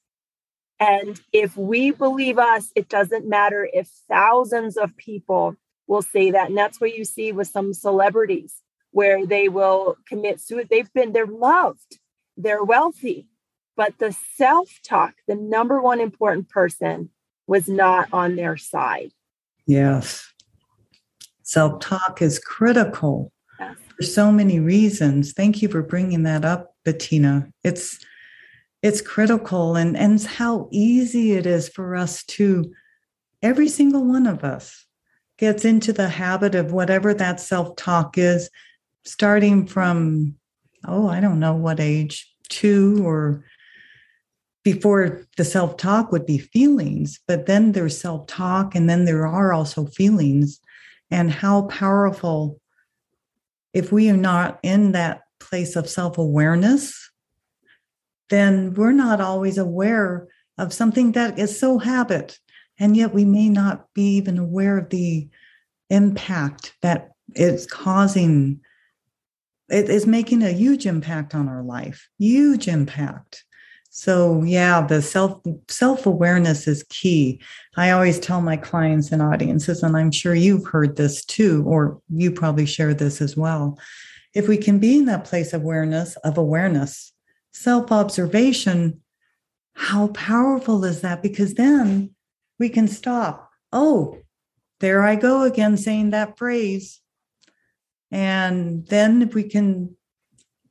And 0.80 1.20
if 1.32 1.56
we 1.56 1.92
believe 1.92 2.38
us 2.38 2.72
it 2.74 2.88
doesn't 2.88 3.28
matter 3.28 3.68
if 3.72 3.88
thousands 4.08 4.76
of 4.76 4.96
people 4.96 5.54
will 5.86 6.02
say 6.02 6.32
that. 6.32 6.48
And 6.48 6.58
that's 6.58 6.80
what 6.80 6.96
you 6.96 7.04
see 7.04 7.30
with 7.30 7.46
some 7.46 7.72
celebrities 7.72 8.62
where 8.90 9.24
they 9.24 9.48
will 9.48 9.96
commit 10.08 10.40
suicide. 10.40 10.68
They've 10.70 10.92
been 10.92 11.12
they're 11.12 11.26
loved 11.26 12.00
they're 12.36 12.64
wealthy 12.64 13.28
but 13.76 13.98
the 13.98 14.12
self 14.34 14.80
talk 14.82 15.14
the 15.28 15.36
number 15.36 15.80
one 15.80 16.00
important 16.00 16.48
person 16.48 17.10
was 17.46 17.68
not 17.68 18.08
on 18.12 18.36
their 18.36 18.56
side. 18.56 19.12
Yes. 19.66 20.30
Self 21.42 21.80
talk 21.80 22.20
is 22.22 22.38
critical. 22.38 23.32
Yes. 23.58 23.76
for 23.96 24.02
so 24.02 24.30
many 24.30 24.60
reasons. 24.60 25.32
Thank 25.32 25.62
you 25.62 25.68
for 25.68 25.82
bringing 25.82 26.24
that 26.24 26.44
up, 26.44 26.74
Bettina. 26.84 27.48
It's 27.64 27.98
it's 28.82 29.00
critical 29.00 29.76
and 29.76 29.96
and 29.96 30.22
how 30.22 30.68
easy 30.70 31.32
it 31.32 31.46
is 31.46 31.68
for 31.68 31.96
us 31.96 32.22
to 32.24 32.72
every 33.42 33.68
single 33.68 34.04
one 34.04 34.26
of 34.26 34.44
us 34.44 34.86
gets 35.38 35.64
into 35.64 35.92
the 35.92 36.08
habit 36.08 36.54
of 36.54 36.72
whatever 36.72 37.12
that 37.14 37.40
self-talk 37.40 38.16
is 38.16 38.48
starting 39.04 39.66
from 39.66 40.34
oh 40.86 41.08
i 41.08 41.20
don't 41.20 41.40
know 41.40 41.54
what 41.54 41.80
age 41.80 42.32
two 42.48 43.06
or 43.06 43.44
before 44.66 45.24
the 45.36 45.44
self 45.44 45.76
talk 45.76 46.10
would 46.10 46.26
be 46.26 46.38
feelings, 46.38 47.20
but 47.28 47.46
then 47.46 47.70
there's 47.70 47.96
self 47.96 48.26
talk, 48.26 48.74
and 48.74 48.90
then 48.90 49.04
there 49.04 49.24
are 49.24 49.52
also 49.52 49.86
feelings. 49.86 50.58
And 51.08 51.30
how 51.30 51.68
powerful, 51.68 52.60
if 53.72 53.92
we 53.92 54.10
are 54.10 54.16
not 54.16 54.58
in 54.64 54.90
that 54.90 55.22
place 55.38 55.76
of 55.76 55.88
self 55.88 56.18
awareness, 56.18 57.12
then 58.28 58.74
we're 58.74 58.90
not 58.90 59.20
always 59.20 59.56
aware 59.56 60.26
of 60.58 60.72
something 60.72 61.12
that 61.12 61.38
is 61.38 61.60
so 61.60 61.78
habit. 61.78 62.40
And 62.76 62.96
yet 62.96 63.14
we 63.14 63.24
may 63.24 63.48
not 63.48 63.86
be 63.94 64.16
even 64.16 64.36
aware 64.36 64.78
of 64.78 64.90
the 64.90 65.28
impact 65.90 66.74
that 66.82 67.10
it's 67.36 67.66
causing. 67.66 68.62
It 69.68 69.88
is 69.88 70.08
making 70.08 70.42
a 70.42 70.50
huge 70.50 70.86
impact 70.86 71.36
on 71.36 71.46
our 71.46 71.62
life, 71.62 72.08
huge 72.18 72.66
impact. 72.66 73.44
So 73.98 74.42
yeah, 74.42 74.86
the 74.86 75.00
self 75.00 75.40
self-awareness 75.68 76.68
is 76.68 76.84
key. 76.90 77.40
I 77.78 77.92
always 77.92 78.20
tell 78.20 78.42
my 78.42 78.58
clients 78.58 79.10
and 79.10 79.22
audiences, 79.22 79.82
and 79.82 79.96
I'm 79.96 80.10
sure 80.10 80.34
you've 80.34 80.66
heard 80.66 80.96
this 80.96 81.24
too, 81.24 81.64
or 81.66 82.02
you 82.10 82.30
probably 82.30 82.66
share 82.66 82.92
this 82.92 83.22
as 83.22 83.38
well. 83.38 83.78
If 84.34 84.48
we 84.48 84.58
can 84.58 84.78
be 84.78 84.98
in 84.98 85.06
that 85.06 85.24
place 85.24 85.54
of 85.54 85.62
awareness, 85.62 86.14
of 86.16 86.36
awareness, 86.36 87.10
self-observation, 87.54 89.00
how 89.72 90.08
powerful 90.08 90.84
is 90.84 91.00
that? 91.00 91.22
Because 91.22 91.54
then 91.54 92.14
we 92.58 92.68
can 92.68 92.88
stop. 92.88 93.50
Oh, 93.72 94.18
there 94.80 95.04
I 95.04 95.14
go 95.14 95.44
again 95.44 95.78
saying 95.78 96.10
that 96.10 96.36
phrase. 96.36 97.00
And 98.10 98.86
then 98.88 99.22
if 99.22 99.34
we 99.34 99.44
can 99.44 99.95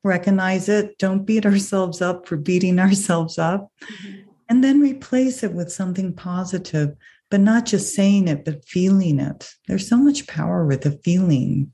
recognize 0.06 0.70
it, 0.70 0.98
don't 0.98 1.26
beat 1.26 1.46
ourselves 1.46 2.02
up 2.02 2.28
for 2.28 2.38
beating 2.38 2.80
ourselves 2.86 3.38
up, 3.38 3.72
mm-hmm. 3.82 4.30
and 4.50 4.64
then 4.64 4.80
replace 4.80 5.44
it 5.44 5.54
with 5.54 5.72
something 5.72 6.14
positive, 6.14 6.96
but 7.30 7.42
not 7.42 7.66
just 7.66 7.94
saying 7.94 8.28
it, 8.28 8.46
but 8.46 8.66
feeling 8.66 9.20
it. 9.20 9.52
There's 9.68 9.88
so 9.88 9.98
much 9.98 10.28
power 10.28 10.66
with 10.66 10.82
the 10.82 10.92
feeling. 11.04 11.74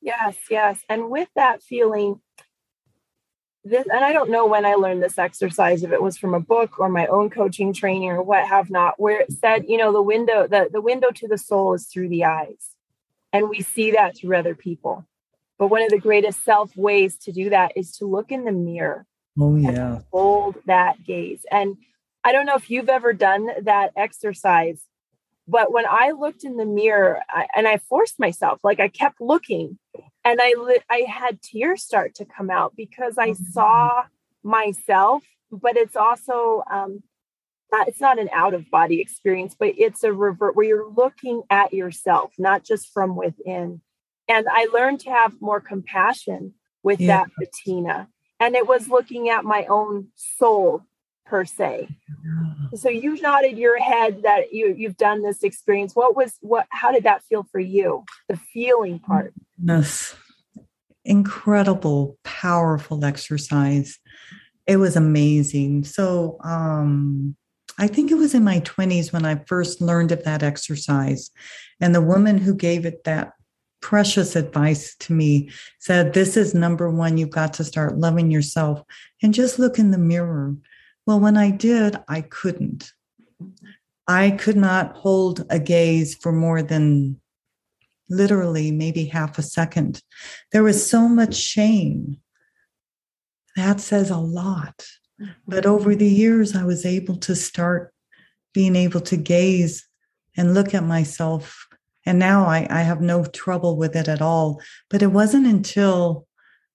Yes, 0.00 0.36
yes. 0.50 0.80
And 0.88 1.10
with 1.10 1.28
that 1.34 1.62
feeling, 1.62 2.20
this, 3.64 3.86
and 3.92 4.04
I 4.04 4.12
don't 4.12 4.30
know 4.30 4.46
when 4.46 4.64
I 4.64 4.74
learned 4.74 5.02
this 5.02 5.18
exercise, 5.18 5.82
if 5.82 5.92
it 5.92 6.02
was 6.02 6.16
from 6.16 6.32
a 6.32 6.40
book 6.40 6.78
or 6.78 6.88
my 6.88 7.06
own 7.06 7.28
coaching 7.28 7.72
training 7.72 8.10
or 8.10 8.22
what 8.22 8.46
have 8.46 8.70
not, 8.70 8.94
where 8.98 9.20
it 9.20 9.32
said, 9.32 9.66
you 9.68 9.76
know, 9.76 9.92
the 9.92 10.00
window, 10.00 10.46
the, 10.46 10.68
the 10.72 10.80
window 10.80 11.08
to 11.16 11.28
the 11.28 11.36
soul 11.36 11.74
is 11.74 11.86
through 11.86 12.08
the 12.08 12.24
eyes. 12.24 12.70
And 13.32 13.50
we 13.50 13.60
see 13.60 13.90
that 13.90 14.16
through 14.16 14.36
other 14.36 14.54
people. 14.54 15.06
But 15.58 15.68
one 15.68 15.82
of 15.82 15.90
the 15.90 15.98
greatest 15.98 16.44
self 16.44 16.76
ways 16.76 17.16
to 17.18 17.32
do 17.32 17.50
that 17.50 17.72
is 17.76 17.92
to 17.96 18.06
look 18.06 18.30
in 18.30 18.44
the 18.44 18.52
mirror. 18.52 19.06
Oh, 19.38 19.56
yeah. 19.56 20.00
Hold 20.12 20.56
that 20.66 21.04
gaze. 21.04 21.44
And 21.50 21.76
I 22.24 22.32
don't 22.32 22.46
know 22.46 22.56
if 22.56 22.70
you've 22.70 22.88
ever 22.88 23.12
done 23.12 23.48
that 23.62 23.92
exercise, 23.96 24.82
but 25.46 25.72
when 25.72 25.86
I 25.88 26.10
looked 26.10 26.44
in 26.44 26.56
the 26.56 26.66
mirror 26.66 27.22
I, 27.30 27.46
and 27.56 27.66
I 27.66 27.78
forced 27.78 28.18
myself, 28.18 28.60
like 28.62 28.80
I 28.80 28.88
kept 28.88 29.20
looking 29.20 29.78
and 30.24 30.40
I, 30.42 30.54
li- 30.58 30.82
I 30.90 31.06
had 31.08 31.40
tears 31.40 31.82
start 31.82 32.14
to 32.16 32.24
come 32.24 32.50
out 32.50 32.74
because 32.76 33.16
I 33.16 33.30
mm-hmm. 33.30 33.44
saw 33.44 34.04
myself, 34.42 35.22
but 35.50 35.76
it's 35.76 35.96
also, 35.96 36.64
um, 36.70 37.02
not, 37.72 37.88
it's 37.88 38.00
not 38.00 38.18
an 38.18 38.28
out 38.32 38.54
of 38.54 38.70
body 38.70 39.00
experience, 39.00 39.54
but 39.58 39.72
it's 39.78 40.02
a 40.04 40.12
revert 40.12 40.56
where 40.56 40.66
you're 40.66 40.90
looking 40.90 41.42
at 41.50 41.72
yourself, 41.72 42.32
not 42.38 42.64
just 42.64 42.92
from 42.92 43.16
within. 43.16 43.80
And 44.28 44.46
I 44.50 44.68
learned 44.72 45.00
to 45.00 45.10
have 45.10 45.40
more 45.40 45.60
compassion 45.60 46.54
with 46.82 47.00
yeah. 47.00 47.24
that 47.24 47.30
Bettina. 47.38 48.08
And 48.40 48.54
it 48.54 48.68
was 48.68 48.88
looking 48.88 49.28
at 49.28 49.44
my 49.44 49.66
own 49.66 50.08
soul 50.14 50.82
per 51.28 51.44
se. 51.44 51.88
So 52.74 52.88
you 52.88 53.20
nodded 53.20 53.58
your 53.58 53.78
head 53.78 54.22
that 54.22 54.52
you 54.52 54.74
you've 54.76 54.96
done 54.96 55.22
this 55.22 55.42
experience. 55.42 55.94
What 55.94 56.16
was 56.16 56.36
what 56.40 56.66
how 56.70 56.92
did 56.92 57.04
that 57.04 57.22
feel 57.24 57.44
for 57.50 57.60
you? 57.60 58.04
The 58.28 58.36
feeling 58.36 58.98
part. 58.98 59.34
Yes. 59.62 60.14
Incredible, 61.04 62.18
powerful 62.24 63.04
exercise. 63.04 63.98
It 64.66 64.76
was 64.76 64.96
amazing. 64.96 65.84
So 65.84 66.38
um 66.42 67.36
I 67.80 67.86
think 67.86 68.10
it 68.10 68.16
was 68.16 68.34
in 68.34 68.42
my 68.42 68.60
20s 68.60 69.12
when 69.12 69.24
I 69.24 69.36
first 69.46 69.80
learned 69.80 70.10
of 70.10 70.24
that 70.24 70.42
exercise. 70.42 71.30
And 71.80 71.94
the 71.94 72.00
woman 72.00 72.38
who 72.38 72.54
gave 72.54 72.84
it 72.84 73.04
that 73.04 73.32
precious 73.80 74.36
advice 74.36 74.94
to 74.96 75.12
me. 75.12 75.50
Said 75.78 76.12
this 76.12 76.36
is 76.36 76.54
number 76.54 76.90
one 76.90 77.16
you've 77.16 77.30
got 77.30 77.54
to 77.54 77.64
start 77.64 77.98
loving 77.98 78.30
yourself 78.30 78.82
and 79.22 79.34
just 79.34 79.58
look 79.58 79.78
in 79.78 79.90
the 79.90 79.98
mirror. 79.98 80.56
Well 81.06 81.20
when 81.20 81.36
i 81.36 81.50
did 81.50 81.96
i 82.08 82.20
couldn't. 82.20 82.92
I 84.06 84.30
could 84.30 84.56
not 84.56 84.96
hold 84.96 85.46
a 85.50 85.58
gaze 85.58 86.14
for 86.14 86.32
more 86.32 86.62
than 86.62 87.20
literally 88.08 88.70
maybe 88.70 89.04
half 89.04 89.38
a 89.38 89.42
second. 89.42 90.02
There 90.50 90.62
was 90.62 90.88
so 90.88 91.08
much 91.08 91.34
shame. 91.34 92.18
That 93.54 93.80
says 93.80 94.08
a 94.10 94.16
lot. 94.16 94.86
But 95.46 95.66
over 95.66 95.94
the 95.94 96.08
years 96.08 96.54
i 96.54 96.64
was 96.64 96.84
able 96.84 97.16
to 97.16 97.34
start 97.34 97.92
being 98.54 98.76
able 98.76 99.00
to 99.00 99.16
gaze 99.16 99.86
and 100.36 100.54
look 100.54 100.74
at 100.74 100.84
myself 100.84 101.67
and 102.08 102.18
now 102.18 102.46
I, 102.46 102.66
I 102.70 102.82
have 102.82 103.02
no 103.02 103.26
trouble 103.26 103.76
with 103.76 103.94
it 103.94 104.08
at 104.08 104.22
all. 104.22 104.62
But 104.88 105.02
it 105.02 105.08
wasn't 105.08 105.46
until 105.46 106.26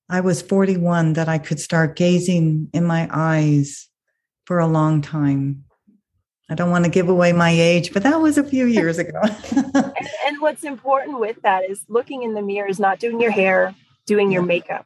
I 0.07 0.21
was 0.21 0.43
41 0.43 1.13
that 1.13 1.27
I 1.27 1.39
could 1.39 1.59
start 1.59 1.95
gazing 1.95 2.69
in 2.71 2.85
my 2.85 3.09
eyes 3.11 3.89
for 4.45 4.59
a 4.59 4.67
long 4.67 5.01
time. 5.01 5.63
I 6.51 6.55
don't 6.55 6.69
want 6.69 6.85
to 6.85 6.91
give 6.91 7.09
away 7.09 7.33
my 7.33 7.49
age, 7.49 7.93
but 7.93 8.03
that 8.03 8.21
was 8.21 8.37
a 8.37 8.43
few 8.43 8.65
years 8.65 8.99
ago. 8.99 9.19
and, 9.55 10.09
and, 10.27 10.39
what's 10.39 10.63
important 10.63 11.19
with 11.19 11.41
that 11.41 11.67
is 11.67 11.83
looking 11.89 12.21
in 12.21 12.35
the 12.35 12.43
mirror 12.43 12.67
is 12.67 12.79
not 12.79 12.99
doing 12.99 13.19
your 13.19 13.31
hair, 13.31 13.73
doing 14.05 14.31
your 14.31 14.43
makeup. 14.43 14.85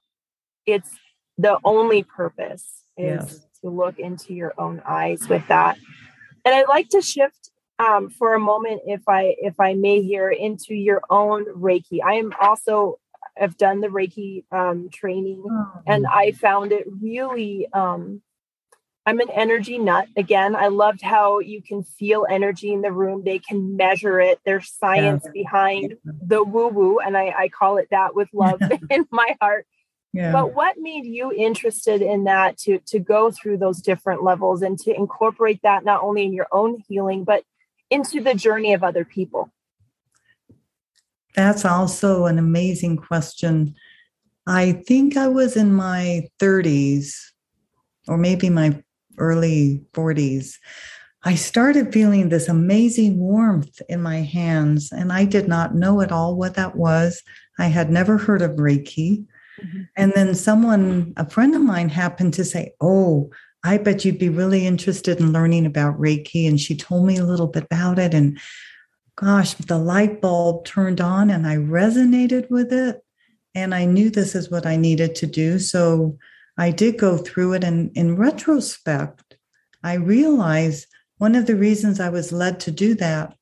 It's 0.66 0.92
the 1.38 1.60
only 1.66 2.04
purpose 2.04 2.84
is 2.96 3.22
yes. 3.22 3.40
to 3.64 3.70
look 3.70 4.00
into 4.00 4.34
your 4.34 4.54
own 4.58 4.82
eyes 4.88 5.28
with 5.28 5.46
that. 5.50 5.78
And 6.46 6.56
I'd 6.56 6.70
like 6.70 6.88
to 6.90 7.02
shift 7.02 7.47
um, 7.80 8.10
for 8.10 8.34
a 8.34 8.40
moment, 8.40 8.82
if 8.86 9.08
I 9.08 9.36
if 9.40 9.60
I 9.60 9.74
may 9.74 10.02
here, 10.02 10.30
into 10.30 10.74
your 10.74 11.02
own 11.10 11.46
Reiki. 11.46 12.00
I 12.04 12.16
am 12.16 12.34
also 12.42 13.00
have 13.36 13.58
done 13.58 13.82
the 13.82 13.88
Reiki 13.88 14.44
um, 14.52 14.90
training, 14.92 15.44
oh. 15.50 15.82
and 15.86 16.06
I 16.08 16.32
found 16.32 16.72
it 16.72 16.88
really. 17.02 17.68
Um, 17.72 18.22
I'm 19.06 19.22
an 19.22 19.30
energy 19.30 19.78
nut. 19.78 20.10
Again, 20.18 20.54
I 20.54 20.68
loved 20.68 21.02
how 21.02 21.40
you 21.40 21.62
can 21.62 21.82
feel 21.82 22.28
energy 22.30 22.74
in 22.74 22.82
the 22.82 22.92
room. 22.92 23.24
They 23.24 23.40
can 23.40 23.78
measure 23.78 24.20
it. 24.20 24.42
There's 24.44 24.70
science 24.70 25.24
yeah. 25.24 25.32
behind 25.32 25.96
the 26.04 26.44
woo 26.44 26.68
woo, 26.68 27.00
and 27.00 27.16
I, 27.16 27.34
I 27.38 27.48
call 27.48 27.78
it 27.78 27.88
that 27.92 28.16
with 28.16 28.28
love 28.34 28.60
in 28.90 29.08
my 29.12 29.36
heart. 29.40 29.66
Yeah. 30.14 30.32
But 30.32 30.56
what 30.56 30.78
made 30.78 31.06
you 31.06 31.32
interested 31.32 32.02
in 32.02 32.24
that 32.24 32.58
to 32.60 32.80
to 32.88 33.00
go 33.00 33.30
through 33.30 33.58
those 33.58 33.82
different 33.82 34.24
levels 34.24 34.62
and 34.62 34.80
to 34.80 34.94
incorporate 34.94 35.62
that 35.62 35.86
not 35.86 36.02
only 36.02 36.24
in 36.24 36.34
your 36.34 36.48
own 36.52 36.84
healing, 36.88 37.24
but 37.24 37.44
into 37.90 38.22
the 38.22 38.34
journey 38.34 38.74
of 38.74 38.84
other 38.84 39.06
people? 39.06 39.52
That's 41.36 41.66
also 41.66 42.26
an 42.26 42.40
amazing 42.40 42.98
question. 42.98 43.76
I 44.48 44.84
think 44.88 45.18
I 45.18 45.28
was 45.28 45.56
in 45.56 45.74
my 45.74 46.28
30s 46.40 47.14
or 48.08 48.18
maybe 48.18 48.50
my 48.50 48.82
early 49.18 49.84
40s. 49.94 50.56
I 51.24 51.36
started 51.36 51.94
feeling 51.94 52.30
this 52.30 52.48
amazing 52.48 53.20
warmth 53.20 53.82
in 53.90 54.02
my 54.02 54.18
hands, 54.22 54.92
and 54.92 55.12
I 55.12 55.26
did 55.26 55.48
not 55.48 55.76
know 55.76 56.02
at 56.02 56.12
all 56.12 56.38
what 56.38 56.56
that 56.56 56.76
was. 56.76 57.22
I 57.60 57.68
had 57.68 57.92
never 57.92 58.18
heard 58.18 58.42
of 58.42 58.52
Reiki. 58.52 59.26
Mm-hmm. 59.60 59.82
And 59.96 60.14
then 60.14 60.36
someone, 60.36 61.14
a 61.18 61.30
friend 61.30 61.54
of 61.56 61.62
mine, 61.62 61.90
happened 61.90 62.34
to 62.36 62.46
say, 62.46 62.74
Oh, 62.80 63.30
I 63.68 63.78
bet 63.78 64.06
you'd 64.06 64.18
be 64.18 64.30
really 64.30 64.66
interested 64.66 65.20
in 65.20 65.34
learning 65.34 65.66
about 65.66 66.00
Reiki. 66.00 66.48
And 66.48 66.60
she 66.60 66.76
told 66.76 67.06
me 67.06 67.18
a 67.18 67.26
little 67.26 67.48
bit 67.48 67.66
about 67.66 68.00
it. 68.00 68.14
And 68.14 68.40
gosh, 69.16 69.56
the 69.56 69.78
light 69.78 70.22
bulb 70.22 70.64
turned 70.64 71.02
on 71.02 71.30
and 71.30 71.46
I 71.46 71.58
resonated 71.58 72.50
with 72.50 72.72
it. 72.72 73.02
And 73.54 73.76
I 73.76 73.86
knew 73.86 74.10
this 74.10 74.36
is 74.36 74.50
what 74.50 74.66
I 74.66 74.78
needed 74.78 75.16
to 75.16 75.28
do. 75.28 75.60
So 75.60 76.18
I 76.58 76.72
did 76.72 76.98
go 76.98 77.18
through 77.18 77.54
it. 77.54 77.64
And 77.64 77.92
in 77.96 78.16
retrospect, 78.16 79.38
I 79.84 79.96
realized 79.96 80.88
one 81.18 81.36
of 81.36 81.46
the 81.46 81.56
reasons 81.56 82.00
I 82.00 82.10
was 82.10 82.32
led 82.32 82.60
to 82.62 82.72
do 82.72 82.96
that 82.96 83.36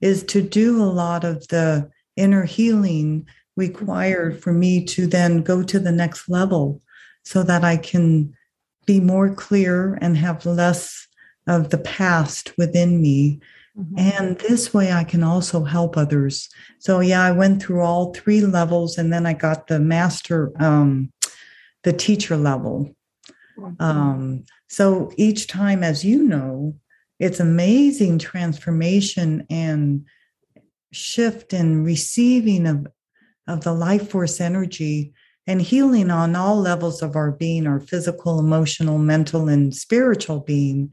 is 0.00 0.22
to 0.24 0.42
do 0.42 0.82
a 0.82 0.84
lot 0.84 1.24
of 1.24 1.48
the 1.48 1.90
inner 2.16 2.44
healing 2.44 3.26
required 3.56 4.42
for 4.42 4.52
me 4.52 4.84
to 4.84 5.06
then 5.06 5.42
go 5.42 5.62
to 5.62 5.78
the 5.78 5.92
next 5.92 6.28
level 6.28 6.82
so 7.24 7.42
that 7.44 7.64
I 7.64 7.76
can 7.76 8.34
be 8.86 9.00
more 9.00 9.34
clear 9.34 9.98
and 10.00 10.16
have 10.16 10.46
less 10.46 11.06
of 11.46 11.70
the 11.70 11.78
past 11.78 12.52
within 12.56 13.00
me. 13.00 13.40
Mm-hmm. 13.78 13.98
And 13.98 14.38
this 14.38 14.74
way 14.74 14.92
I 14.92 15.04
can 15.04 15.22
also 15.22 15.64
help 15.64 15.96
others. 15.96 16.48
So, 16.78 17.00
yeah, 17.00 17.22
I 17.22 17.32
went 17.32 17.62
through 17.62 17.80
all 17.80 18.12
three 18.12 18.42
levels 18.42 18.98
and 18.98 19.12
then 19.12 19.24
I 19.26 19.32
got 19.32 19.66
the 19.66 19.78
master, 19.78 20.52
um, 20.62 21.10
the 21.82 21.92
teacher 21.92 22.36
level. 22.36 22.94
Mm-hmm. 23.58 23.82
Um, 23.82 24.44
so 24.68 25.12
each 25.16 25.46
time, 25.46 25.82
as 25.82 26.04
you 26.04 26.22
know, 26.22 26.74
it's 27.18 27.40
amazing 27.40 28.18
transformation 28.18 29.46
and 29.48 30.06
shift 30.92 31.52
and 31.52 31.84
receiving 31.84 32.66
of, 32.66 32.86
of 33.46 33.64
the 33.64 33.72
life 33.72 34.10
force 34.10 34.40
energy 34.40 35.12
and 35.46 35.60
healing 35.60 36.10
on 36.10 36.36
all 36.36 36.60
levels 36.60 37.02
of 37.02 37.16
our 37.16 37.32
being, 37.32 37.66
our 37.66 37.80
physical, 37.80 38.38
emotional, 38.38 38.98
mental, 38.98 39.48
and 39.48 39.74
spiritual 39.74 40.40
being. 40.40 40.90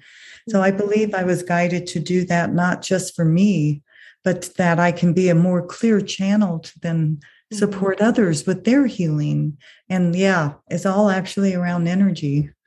So 0.50 0.62
I 0.62 0.70
mm-hmm. 0.70 0.78
believe 0.78 1.14
I 1.14 1.24
was 1.24 1.44
guided 1.44 1.86
to 1.88 2.00
do 2.00 2.26
that, 2.26 2.54
not 2.54 2.82
just 2.82 3.16
for 3.16 3.26
me, 3.26 3.84
but 4.24 4.54
that 4.58 4.80
I 4.80 4.92
can 4.92 5.14
be 5.14 5.30
a 5.30 5.36
more 5.36 5.66
clear 5.66 6.02
channel 6.02 6.60
to 6.60 6.80
then 6.80 7.18
mm-hmm. 7.18 7.58
support 7.58 8.02
others 8.02 8.48
with 8.48 8.64
their 8.64 8.88
healing. 8.88 9.58
And 9.88 10.16
yeah, 10.16 10.54
it's 10.68 10.86
all 10.86 11.10
actually 11.10 11.54
around 11.54 11.88
energy. 11.88 12.50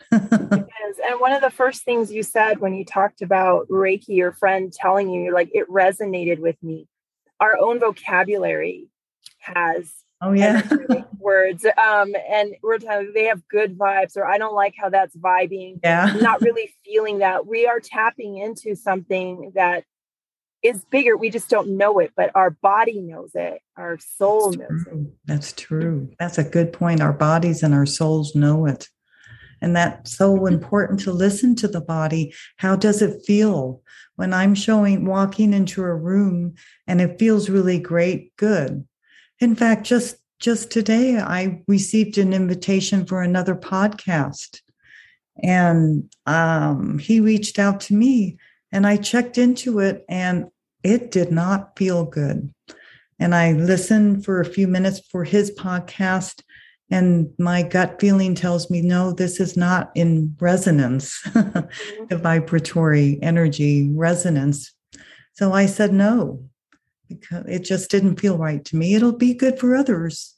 And 1.02 1.20
one 1.20 1.32
of 1.32 1.42
the 1.42 1.50
first 1.50 1.84
things 1.84 2.12
you 2.12 2.22
said 2.22 2.60
when 2.60 2.74
you 2.74 2.84
talked 2.84 3.22
about 3.22 3.68
Reiki, 3.68 4.08
your 4.08 4.32
friend 4.32 4.72
telling 4.72 5.10
you, 5.10 5.34
like, 5.34 5.50
it 5.52 5.68
resonated 5.68 6.38
with 6.38 6.56
me. 6.62 6.86
Our 7.40 7.56
own 7.58 7.80
vocabulary 7.80 8.86
has 9.40 9.92
Oh 10.22 10.32
yeah. 10.32 10.62
words. 11.18 11.64
Um, 11.64 12.14
and 12.30 12.54
we're 12.62 12.78
telling 12.78 13.12
they 13.12 13.24
have 13.24 13.46
good 13.48 13.76
vibes, 13.76 14.16
or 14.16 14.24
I 14.24 14.38
don't 14.38 14.54
like 14.54 14.74
how 14.76 14.88
that's 14.88 15.16
vibing. 15.16 15.80
Yeah. 15.82 16.14
not 16.20 16.40
really 16.40 16.72
feeling 16.84 17.18
that. 17.18 17.46
We 17.46 17.66
are 17.66 17.80
tapping 17.80 18.38
into 18.38 18.76
something 18.76 19.52
that 19.54 19.84
is 20.62 20.84
bigger. 20.84 21.16
We 21.16 21.30
just 21.30 21.50
don't 21.50 21.76
know 21.76 21.98
it, 21.98 22.12
but 22.16 22.30
our 22.36 22.50
body 22.50 23.00
knows 23.00 23.32
it. 23.34 23.60
Our 23.76 23.98
soul 23.98 24.50
that's 24.50 24.58
knows 24.58 24.84
true. 24.84 25.00
it. 25.00 25.12
That's 25.24 25.52
true. 25.52 26.10
That's 26.20 26.38
a 26.38 26.44
good 26.44 26.72
point. 26.72 27.00
Our 27.00 27.12
bodies 27.12 27.64
and 27.64 27.74
our 27.74 27.86
souls 27.86 28.36
know 28.36 28.66
it. 28.66 28.88
And 29.60 29.74
that's 29.74 30.16
so 30.16 30.36
mm-hmm. 30.36 30.54
important 30.54 31.00
to 31.00 31.12
listen 31.12 31.56
to 31.56 31.68
the 31.68 31.80
body. 31.80 32.32
How 32.58 32.76
does 32.76 33.02
it 33.02 33.24
feel 33.24 33.80
when 34.16 34.32
I'm 34.32 34.54
showing 34.54 35.04
walking 35.04 35.52
into 35.52 35.82
a 35.82 35.94
room 35.94 36.54
and 36.86 37.00
it 37.00 37.18
feels 37.18 37.50
really 37.50 37.80
great? 37.80 38.36
Good 38.36 38.84
in 39.42 39.56
fact, 39.56 39.84
just 39.84 40.16
just 40.40 40.70
today 40.70 41.18
I 41.18 41.62
received 41.68 42.18
an 42.18 42.32
invitation 42.32 43.06
for 43.06 43.22
another 43.22 43.54
podcast. 43.54 44.60
And 45.42 46.12
um, 46.26 46.98
he 46.98 47.20
reached 47.20 47.60
out 47.60 47.80
to 47.82 47.94
me 47.94 48.38
and 48.72 48.86
I 48.86 48.96
checked 48.96 49.38
into 49.38 49.78
it 49.78 50.04
and 50.08 50.46
it 50.82 51.12
did 51.12 51.30
not 51.30 51.78
feel 51.78 52.04
good. 52.04 52.52
And 53.20 53.36
I 53.36 53.52
listened 53.52 54.24
for 54.24 54.40
a 54.40 54.44
few 54.44 54.66
minutes 54.66 55.00
for 55.10 55.22
his 55.22 55.52
podcast 55.52 56.42
and 56.92 57.32
my 57.38 57.62
gut 57.62 57.98
feeling 58.00 58.34
tells 58.34 58.68
me 58.68 58.82
no 58.82 59.12
this 59.12 59.40
is 59.40 59.56
not 59.56 59.90
in 59.94 60.36
resonance 60.38 61.22
mm-hmm. 61.28 62.04
the 62.10 62.18
vibratory 62.18 63.18
energy 63.22 63.90
resonance 63.94 64.74
so 65.32 65.52
i 65.52 65.64
said 65.64 65.92
no 65.92 66.44
it 67.48 67.60
just 67.64 67.90
didn't 67.90 68.20
feel 68.20 68.38
right 68.38 68.64
to 68.66 68.76
me. 68.76 68.94
It'll 68.94 69.12
be 69.12 69.34
good 69.34 69.58
for 69.58 69.74
others. 69.74 70.34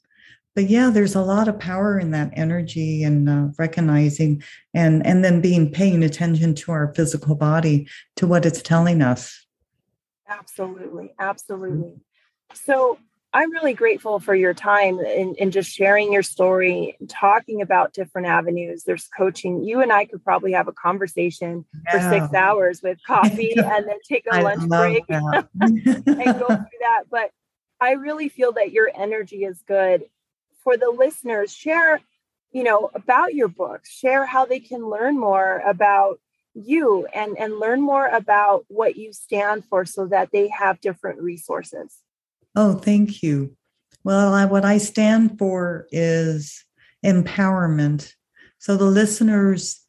But 0.55 0.69
yeah, 0.69 0.89
there's 0.89 1.15
a 1.15 1.21
lot 1.21 1.49
of 1.49 1.59
power 1.59 1.99
in 1.99 2.11
that 2.11 2.31
energy 2.33 3.03
and 3.03 3.29
uh, 3.29 3.47
recognizing 3.57 4.41
and 4.73 5.05
and 5.05 5.23
then 5.23 5.41
being 5.41 5.69
paying 5.69 6.01
attention 6.01 6.55
to 6.55 6.71
our 6.71 6.93
physical 6.95 7.35
body 7.35 7.87
to 8.15 8.25
what 8.25 8.45
it's 8.45 8.61
telling 8.61 9.01
us. 9.01 9.45
Absolutely, 10.27 11.13
absolutely. 11.19 11.95
So 12.53 12.97
I'm 13.35 13.51
really 13.51 13.73
grateful 13.73 14.21
for 14.21 14.33
your 14.33 14.53
time 14.53 14.97
in, 14.97 15.35
in 15.35 15.51
just 15.51 15.69
sharing 15.69 16.13
your 16.13 16.23
story, 16.23 16.95
talking 17.09 17.61
about 17.61 17.91
different 17.91 18.27
avenues. 18.27 18.85
There's 18.85 19.07
coaching. 19.07 19.61
You 19.61 19.81
and 19.81 19.91
I 19.91 20.05
could 20.05 20.23
probably 20.23 20.53
have 20.53 20.69
a 20.69 20.71
conversation 20.71 21.65
yeah. 21.85 21.91
for 21.91 22.15
six 22.15 22.33
hours 22.33 22.81
with 22.81 22.97
coffee 23.05 23.53
and 23.57 23.89
then 23.89 23.97
take 24.07 24.25
a 24.31 24.41
lunch 24.41 24.69
break 24.69 25.03
and 25.09 25.45
go 25.83 26.47
through 26.47 26.79
that. 26.79 27.03
But 27.11 27.31
I 27.81 27.91
really 27.91 28.29
feel 28.29 28.53
that 28.53 28.71
your 28.71 28.89
energy 28.95 29.43
is 29.43 29.61
good. 29.67 30.05
For 30.63 30.77
the 30.77 30.89
listeners, 30.89 31.53
share, 31.53 31.99
you 32.53 32.63
know, 32.63 32.89
about 32.95 33.33
your 33.33 33.49
books, 33.49 33.91
share 33.91 34.25
how 34.25 34.45
they 34.45 34.61
can 34.61 34.87
learn 34.87 35.19
more 35.19 35.61
about 35.67 36.21
you 36.53 37.05
and, 37.13 37.37
and 37.37 37.59
learn 37.59 37.81
more 37.81 38.07
about 38.07 38.63
what 38.69 38.95
you 38.95 39.11
stand 39.11 39.65
for 39.65 39.83
so 39.83 40.07
that 40.07 40.29
they 40.31 40.47
have 40.47 40.79
different 40.79 41.19
resources. 41.19 41.99
Oh, 42.55 42.75
thank 42.75 43.21
you. 43.21 43.55
Well, 44.03 44.33
I, 44.33 44.45
what 44.45 44.65
I 44.65 44.77
stand 44.77 45.37
for 45.37 45.87
is 45.91 46.63
empowerment. 47.05 48.13
So, 48.59 48.77
the 48.77 48.85
listeners, 48.85 49.81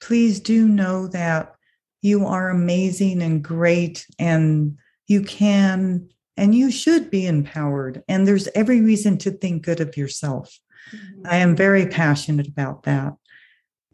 please 0.00 0.40
do 0.40 0.68
know 0.68 1.06
that 1.08 1.54
you 2.02 2.26
are 2.26 2.50
amazing 2.50 3.22
and 3.22 3.42
great, 3.42 4.06
and 4.18 4.76
you 5.06 5.22
can 5.22 6.08
and 6.36 6.54
you 6.54 6.70
should 6.70 7.10
be 7.10 7.26
empowered. 7.26 8.02
And 8.08 8.26
there's 8.26 8.48
every 8.54 8.80
reason 8.80 9.18
to 9.18 9.30
think 9.30 9.64
good 9.64 9.80
of 9.80 9.96
yourself. 9.96 10.58
Mm-hmm. 10.94 11.26
I 11.26 11.36
am 11.36 11.54
very 11.54 11.86
passionate 11.86 12.48
about 12.48 12.84
that. 12.84 13.14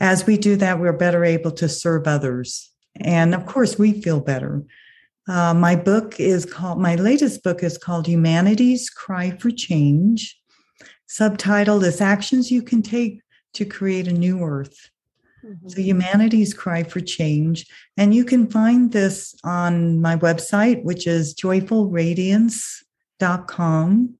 As 0.00 0.26
we 0.26 0.38
do 0.38 0.57
that, 0.57 0.78
we're 0.78 0.92
better 0.92 1.24
able 1.24 1.50
to 1.52 1.68
serve 1.68 2.07
others. 2.07 2.70
And 3.00 3.35
of 3.35 3.46
course, 3.46 3.78
we 3.78 4.00
feel 4.00 4.20
better. 4.20 4.62
Uh, 5.28 5.52
my 5.52 5.76
book 5.76 6.18
is 6.18 6.46
called, 6.46 6.80
my 6.80 6.94
latest 6.94 7.42
book 7.42 7.62
is 7.62 7.76
called 7.76 8.06
Humanity's 8.06 8.88
Cry 8.88 9.32
for 9.32 9.50
Change. 9.50 10.40
Subtitle 11.06 11.84
is 11.84 12.00
Actions 12.00 12.50
You 12.50 12.62
Can 12.62 12.80
Take 12.80 13.20
to 13.54 13.64
Create 13.66 14.08
a 14.08 14.12
New 14.12 14.42
Earth. 14.42 14.90
Mm-hmm. 15.44 15.68
So, 15.68 15.80
Humanity's 15.80 16.54
Cry 16.54 16.82
for 16.82 16.98
Change. 17.00 17.66
And 17.96 18.12
you 18.14 18.24
can 18.24 18.48
find 18.48 18.90
this 18.90 19.36
on 19.44 20.00
my 20.00 20.16
website, 20.16 20.82
which 20.82 21.06
is 21.06 21.32
joyfulradiance.com, 21.34 24.14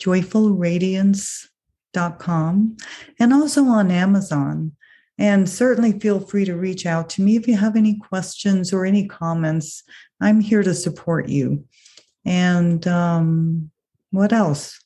joyfulradiance.com, 0.00 2.76
and 3.20 3.32
also 3.32 3.64
on 3.64 3.90
Amazon. 3.90 4.72
And 5.18 5.48
certainly 5.48 5.98
feel 6.00 6.20
free 6.20 6.44
to 6.46 6.56
reach 6.56 6.86
out 6.86 7.08
to 7.10 7.22
me 7.22 7.36
if 7.36 7.46
you 7.46 7.56
have 7.56 7.76
any 7.76 7.96
questions 7.96 8.72
or 8.72 8.84
any 8.84 9.06
comments. 9.06 9.84
I'm 10.22 10.40
here 10.40 10.62
to 10.62 10.74
support 10.74 11.28
you. 11.28 11.64
And 12.24 12.86
um, 12.86 13.70
what 14.10 14.32
else? 14.32 14.80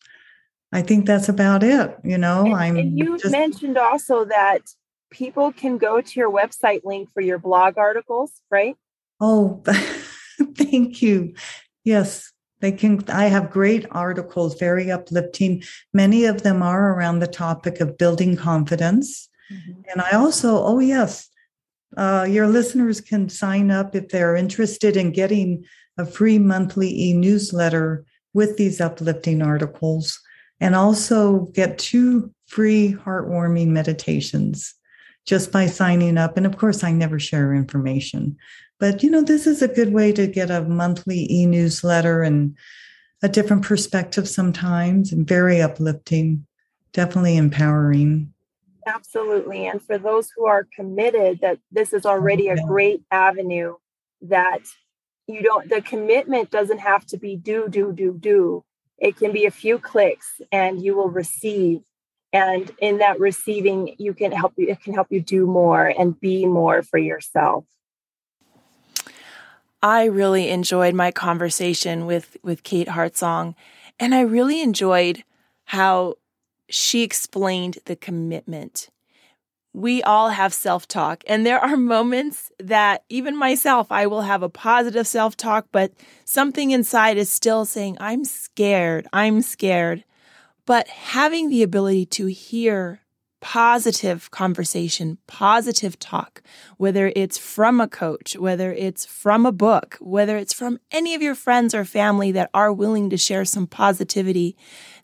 I 0.73 0.83
think 0.83 1.07
that's 1.07 1.29
about 1.29 1.63
it. 1.63 1.97
You 2.03 2.19
know, 2.19 2.47
and, 2.47 2.55
I'm. 2.55 2.77
And 2.77 2.99
you 2.99 3.19
just... 3.19 3.33
mentioned 3.33 3.79
also 3.79 4.25
that 4.25 4.63
people 5.11 5.53
can 5.53 5.79
go 5.79 6.01
to 6.01 6.21
your 6.21 6.31
website 6.31 6.81
link 6.85 7.09
for 7.13 7.21
your 7.21 7.39
blog 7.39 7.79
articles, 7.79 8.33
right? 8.51 8.77
Oh, 9.21 9.63
thank 10.57 11.03
you. 11.03 11.35
Yes, 11.85 12.33
they 12.61 12.73
can. 12.73 13.05
I 13.09 13.27
have 13.27 13.51
great 13.51 13.87
articles, 13.93 14.59
very 14.59 14.91
uplifting. 14.91 15.63
Many 15.93 16.25
of 16.25 16.43
them 16.43 16.63
are 16.63 16.95
around 16.95 17.21
the 17.21 17.27
topic 17.27 17.81
of 17.81 17.99
building 17.99 18.37
confidence 18.37 19.29
Mm-hmm. 19.53 19.81
And 19.91 20.01
I 20.01 20.13
also, 20.13 20.63
oh, 20.63 20.79
yes, 20.79 21.29
uh, 21.97 22.27
your 22.29 22.47
listeners 22.47 23.01
can 23.01 23.29
sign 23.29 23.71
up 23.71 23.95
if 23.95 24.09
they're 24.09 24.37
interested 24.37 24.97
in 24.97 25.13
getting 25.13 25.65
a 25.99 26.05
free 26.05 26.39
monthly 26.39 26.89
e 26.89 27.13
newsletter 27.13 28.05
with 28.35 28.57
these 28.57 28.81
uplifting 28.81 29.41
articles 29.41 30.21
and 30.61 30.75
also 30.75 31.47
get 31.55 31.79
two 31.79 32.33
free 32.47 32.95
heartwarming 33.05 33.69
meditations 33.69 34.75
just 35.25 35.51
by 35.51 35.67
signing 35.67 36.19
up. 36.19 36.37
And 36.37 36.47
of 36.47 36.57
course, 36.57 36.85
I 36.85 36.93
never 36.93 37.19
share 37.19 37.55
information, 37.55 38.37
but 38.79 39.03
you 39.03 39.11
know, 39.11 39.23
this 39.23 39.47
is 39.47 39.63
a 39.63 39.69
good 39.69 39.93
way 39.93 40.13
to 40.13 40.27
get 40.27 40.51
a 40.51 40.63
monthly 40.63 41.31
e 41.33 41.47
newsletter 41.47 42.23
and 42.23 42.57
a 43.23 43.29
different 43.29 43.63
perspective 43.63 44.29
sometimes 44.29 45.13
and 45.13 45.27
very 45.27 45.63
uplifting, 45.63 46.47
definitely 46.93 47.37
empowering. 47.37 48.33
Absolutely. 48.87 49.67
And 49.67 49.83
for 49.83 49.99
those 49.99 50.31
who 50.35 50.47
are 50.47 50.67
committed, 50.75 51.41
that 51.41 51.59
this 51.73 51.93
is 51.93 52.07
already 52.07 52.49
a 52.49 52.63
great 52.63 53.03
avenue 53.11 53.75
that 54.23 54.61
you 55.27 55.43
don't, 55.43 55.69
the 55.69 55.83
commitment 55.83 56.51
doesn't 56.51 56.79
have 56.79 57.05
to 57.07 57.19
be 57.19 57.35
do, 57.37 57.69
do, 57.69 57.93
do, 57.93 58.17
do. 58.17 58.65
It 58.99 59.17
can 59.17 59.33
be 59.33 59.45
a 59.45 59.51
few 59.51 59.79
clicks 59.79 60.41
and 60.53 60.81
you 60.81 60.95
will 60.97 61.11
receive. 61.11 61.81
And 62.33 62.71
in 62.81 62.99
that 62.99 63.19
receiving, 63.19 63.97
you 63.99 64.15
can 64.15 64.31
help 64.31 64.55
you, 64.57 64.69
it 64.69 64.81
can 64.81 64.95
help 64.95 65.09
you 65.11 65.21
do 65.21 65.47
more 65.47 65.87
and 65.87 66.19
be 66.19 66.47
more 66.47 66.83
for 66.83 66.99
yourself. 66.99 67.65
I 69.83 70.05
really 70.05 70.49
enjoyed 70.49 70.95
my 70.95 71.11
conversation 71.11 72.07
with, 72.07 72.37
with 72.43 72.63
Kate 72.63 72.89
Hartsong, 72.89 73.55
and 73.99 74.15
I 74.15 74.21
really 74.23 74.61
enjoyed 74.61 75.25
how 75.65 76.15
she 76.69 77.03
explained 77.03 77.79
the 77.85 77.97
commitment. 77.97 78.91
We 79.73 80.03
all 80.03 80.31
have 80.31 80.55
self 80.55 80.89
talk, 80.89 81.23
and 81.27 81.45
there 81.45 81.61
are 81.61 81.77
moments 81.77 82.51
that 82.59 83.05
even 83.09 83.37
myself, 83.37 83.93
I 83.93 84.07
will 84.07 84.23
have 84.23 84.43
a 84.43 84.49
positive 84.49 85.07
self 85.07 85.37
talk, 85.37 85.67
but 85.73 85.93
something 86.25 86.71
inside 86.71 87.19
is 87.19 87.31
still 87.31 87.65
saying, 87.65 87.97
I'm 88.01 88.25
scared, 88.25 89.07
I'm 89.13 89.43
scared. 89.43 90.05
But 90.65 90.89
having 90.89 91.49
the 91.49 91.63
ability 91.63 92.07
to 92.07 92.27
hear 92.27 93.01
positive 93.41 94.31
conversation, 94.31 95.19
positive 95.27 95.99
talk, 95.99 96.43
whether 96.79 97.13
it's 97.15 97.39
from 97.39 97.81
a 97.81 97.89
coach, 97.89 98.37
whether 98.37 98.73
it's 98.73 99.05
from 99.05 99.45
a 99.47 99.53
book, 99.53 99.97
whether 100.01 100.37
it's 100.37 100.53
from 100.53 100.79
any 100.91 101.15
of 101.15 101.23
your 101.23 101.35
friends 101.35 101.75
or 101.75 101.85
family 101.85 102.33
that 102.33 102.51
are 102.55 102.73
willing 102.73 103.11
to 103.11 103.17
share 103.17 103.45
some 103.45 103.67
positivity, 103.67 104.57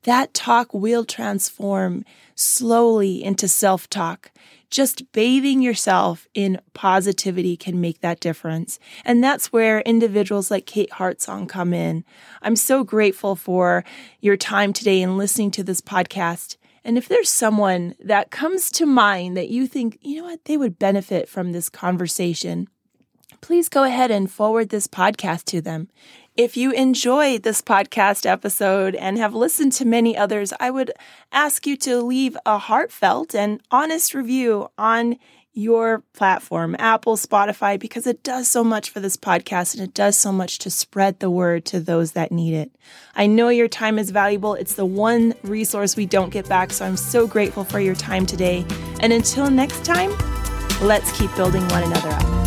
that 0.04 0.34
talk 0.34 0.72
will 0.72 1.04
transform 1.04 2.04
slowly 2.34 3.22
into 3.22 3.46
self 3.46 3.88
talk. 3.88 4.32
Just 4.70 5.12
bathing 5.12 5.60
yourself 5.60 6.26
in 6.32 6.58
positivity 6.72 7.58
can 7.58 7.78
make 7.78 8.00
that 8.00 8.20
difference. 8.20 8.78
And 9.04 9.22
that's 9.22 9.52
where 9.52 9.82
individuals 9.82 10.50
like 10.50 10.64
Kate 10.64 10.90
Hartsong 10.92 11.46
come 11.46 11.74
in. 11.74 12.04
I'm 12.40 12.56
so 12.56 12.82
grateful 12.82 13.36
for 13.36 13.84
your 14.20 14.38
time 14.38 14.72
today 14.72 15.02
and 15.02 15.18
listening 15.18 15.50
to 15.52 15.62
this 15.62 15.82
podcast. 15.82 16.56
And 16.84 16.98
if 16.98 17.08
there's 17.08 17.28
someone 17.28 17.94
that 18.00 18.30
comes 18.30 18.70
to 18.72 18.86
mind 18.86 19.36
that 19.36 19.48
you 19.48 19.66
think, 19.66 19.98
you 20.00 20.18
know 20.18 20.24
what, 20.24 20.44
they 20.44 20.56
would 20.56 20.78
benefit 20.78 21.28
from 21.28 21.52
this 21.52 21.68
conversation, 21.68 22.68
please 23.40 23.68
go 23.68 23.84
ahead 23.84 24.10
and 24.10 24.30
forward 24.30 24.68
this 24.68 24.86
podcast 24.86 25.44
to 25.44 25.60
them. 25.60 25.88
If 26.36 26.56
you 26.56 26.72
enjoyed 26.72 27.42
this 27.42 27.60
podcast 27.60 28.24
episode 28.24 28.94
and 28.94 29.18
have 29.18 29.34
listened 29.34 29.72
to 29.74 29.84
many 29.84 30.16
others, 30.16 30.52
I 30.58 30.70
would 30.70 30.92
ask 31.30 31.66
you 31.66 31.76
to 31.78 32.00
leave 32.00 32.36
a 32.46 32.56
heartfelt 32.58 33.34
and 33.34 33.60
honest 33.70 34.14
review 34.14 34.68
on 34.78 35.18
your 35.54 36.02
platform, 36.14 36.74
Apple, 36.78 37.16
Spotify, 37.16 37.78
because 37.78 38.06
it 38.06 38.22
does 38.22 38.48
so 38.48 38.64
much 38.64 38.90
for 38.90 39.00
this 39.00 39.16
podcast 39.16 39.74
and 39.74 39.82
it 39.82 39.94
does 39.94 40.16
so 40.16 40.32
much 40.32 40.58
to 40.60 40.70
spread 40.70 41.20
the 41.20 41.30
word 41.30 41.64
to 41.66 41.80
those 41.80 42.12
that 42.12 42.32
need 42.32 42.54
it. 42.54 42.70
I 43.14 43.26
know 43.26 43.48
your 43.48 43.68
time 43.68 43.98
is 43.98 44.10
valuable. 44.10 44.54
It's 44.54 44.74
the 44.74 44.86
one 44.86 45.34
resource 45.42 45.96
we 45.96 46.06
don't 46.06 46.30
get 46.30 46.48
back. 46.48 46.72
So 46.72 46.86
I'm 46.86 46.96
so 46.96 47.26
grateful 47.26 47.64
for 47.64 47.80
your 47.80 47.94
time 47.94 48.24
today. 48.26 48.64
And 49.00 49.12
until 49.12 49.50
next 49.50 49.84
time, 49.84 50.10
let's 50.80 51.16
keep 51.18 51.34
building 51.36 51.66
one 51.68 51.82
another 51.82 52.10
up. 52.10 52.41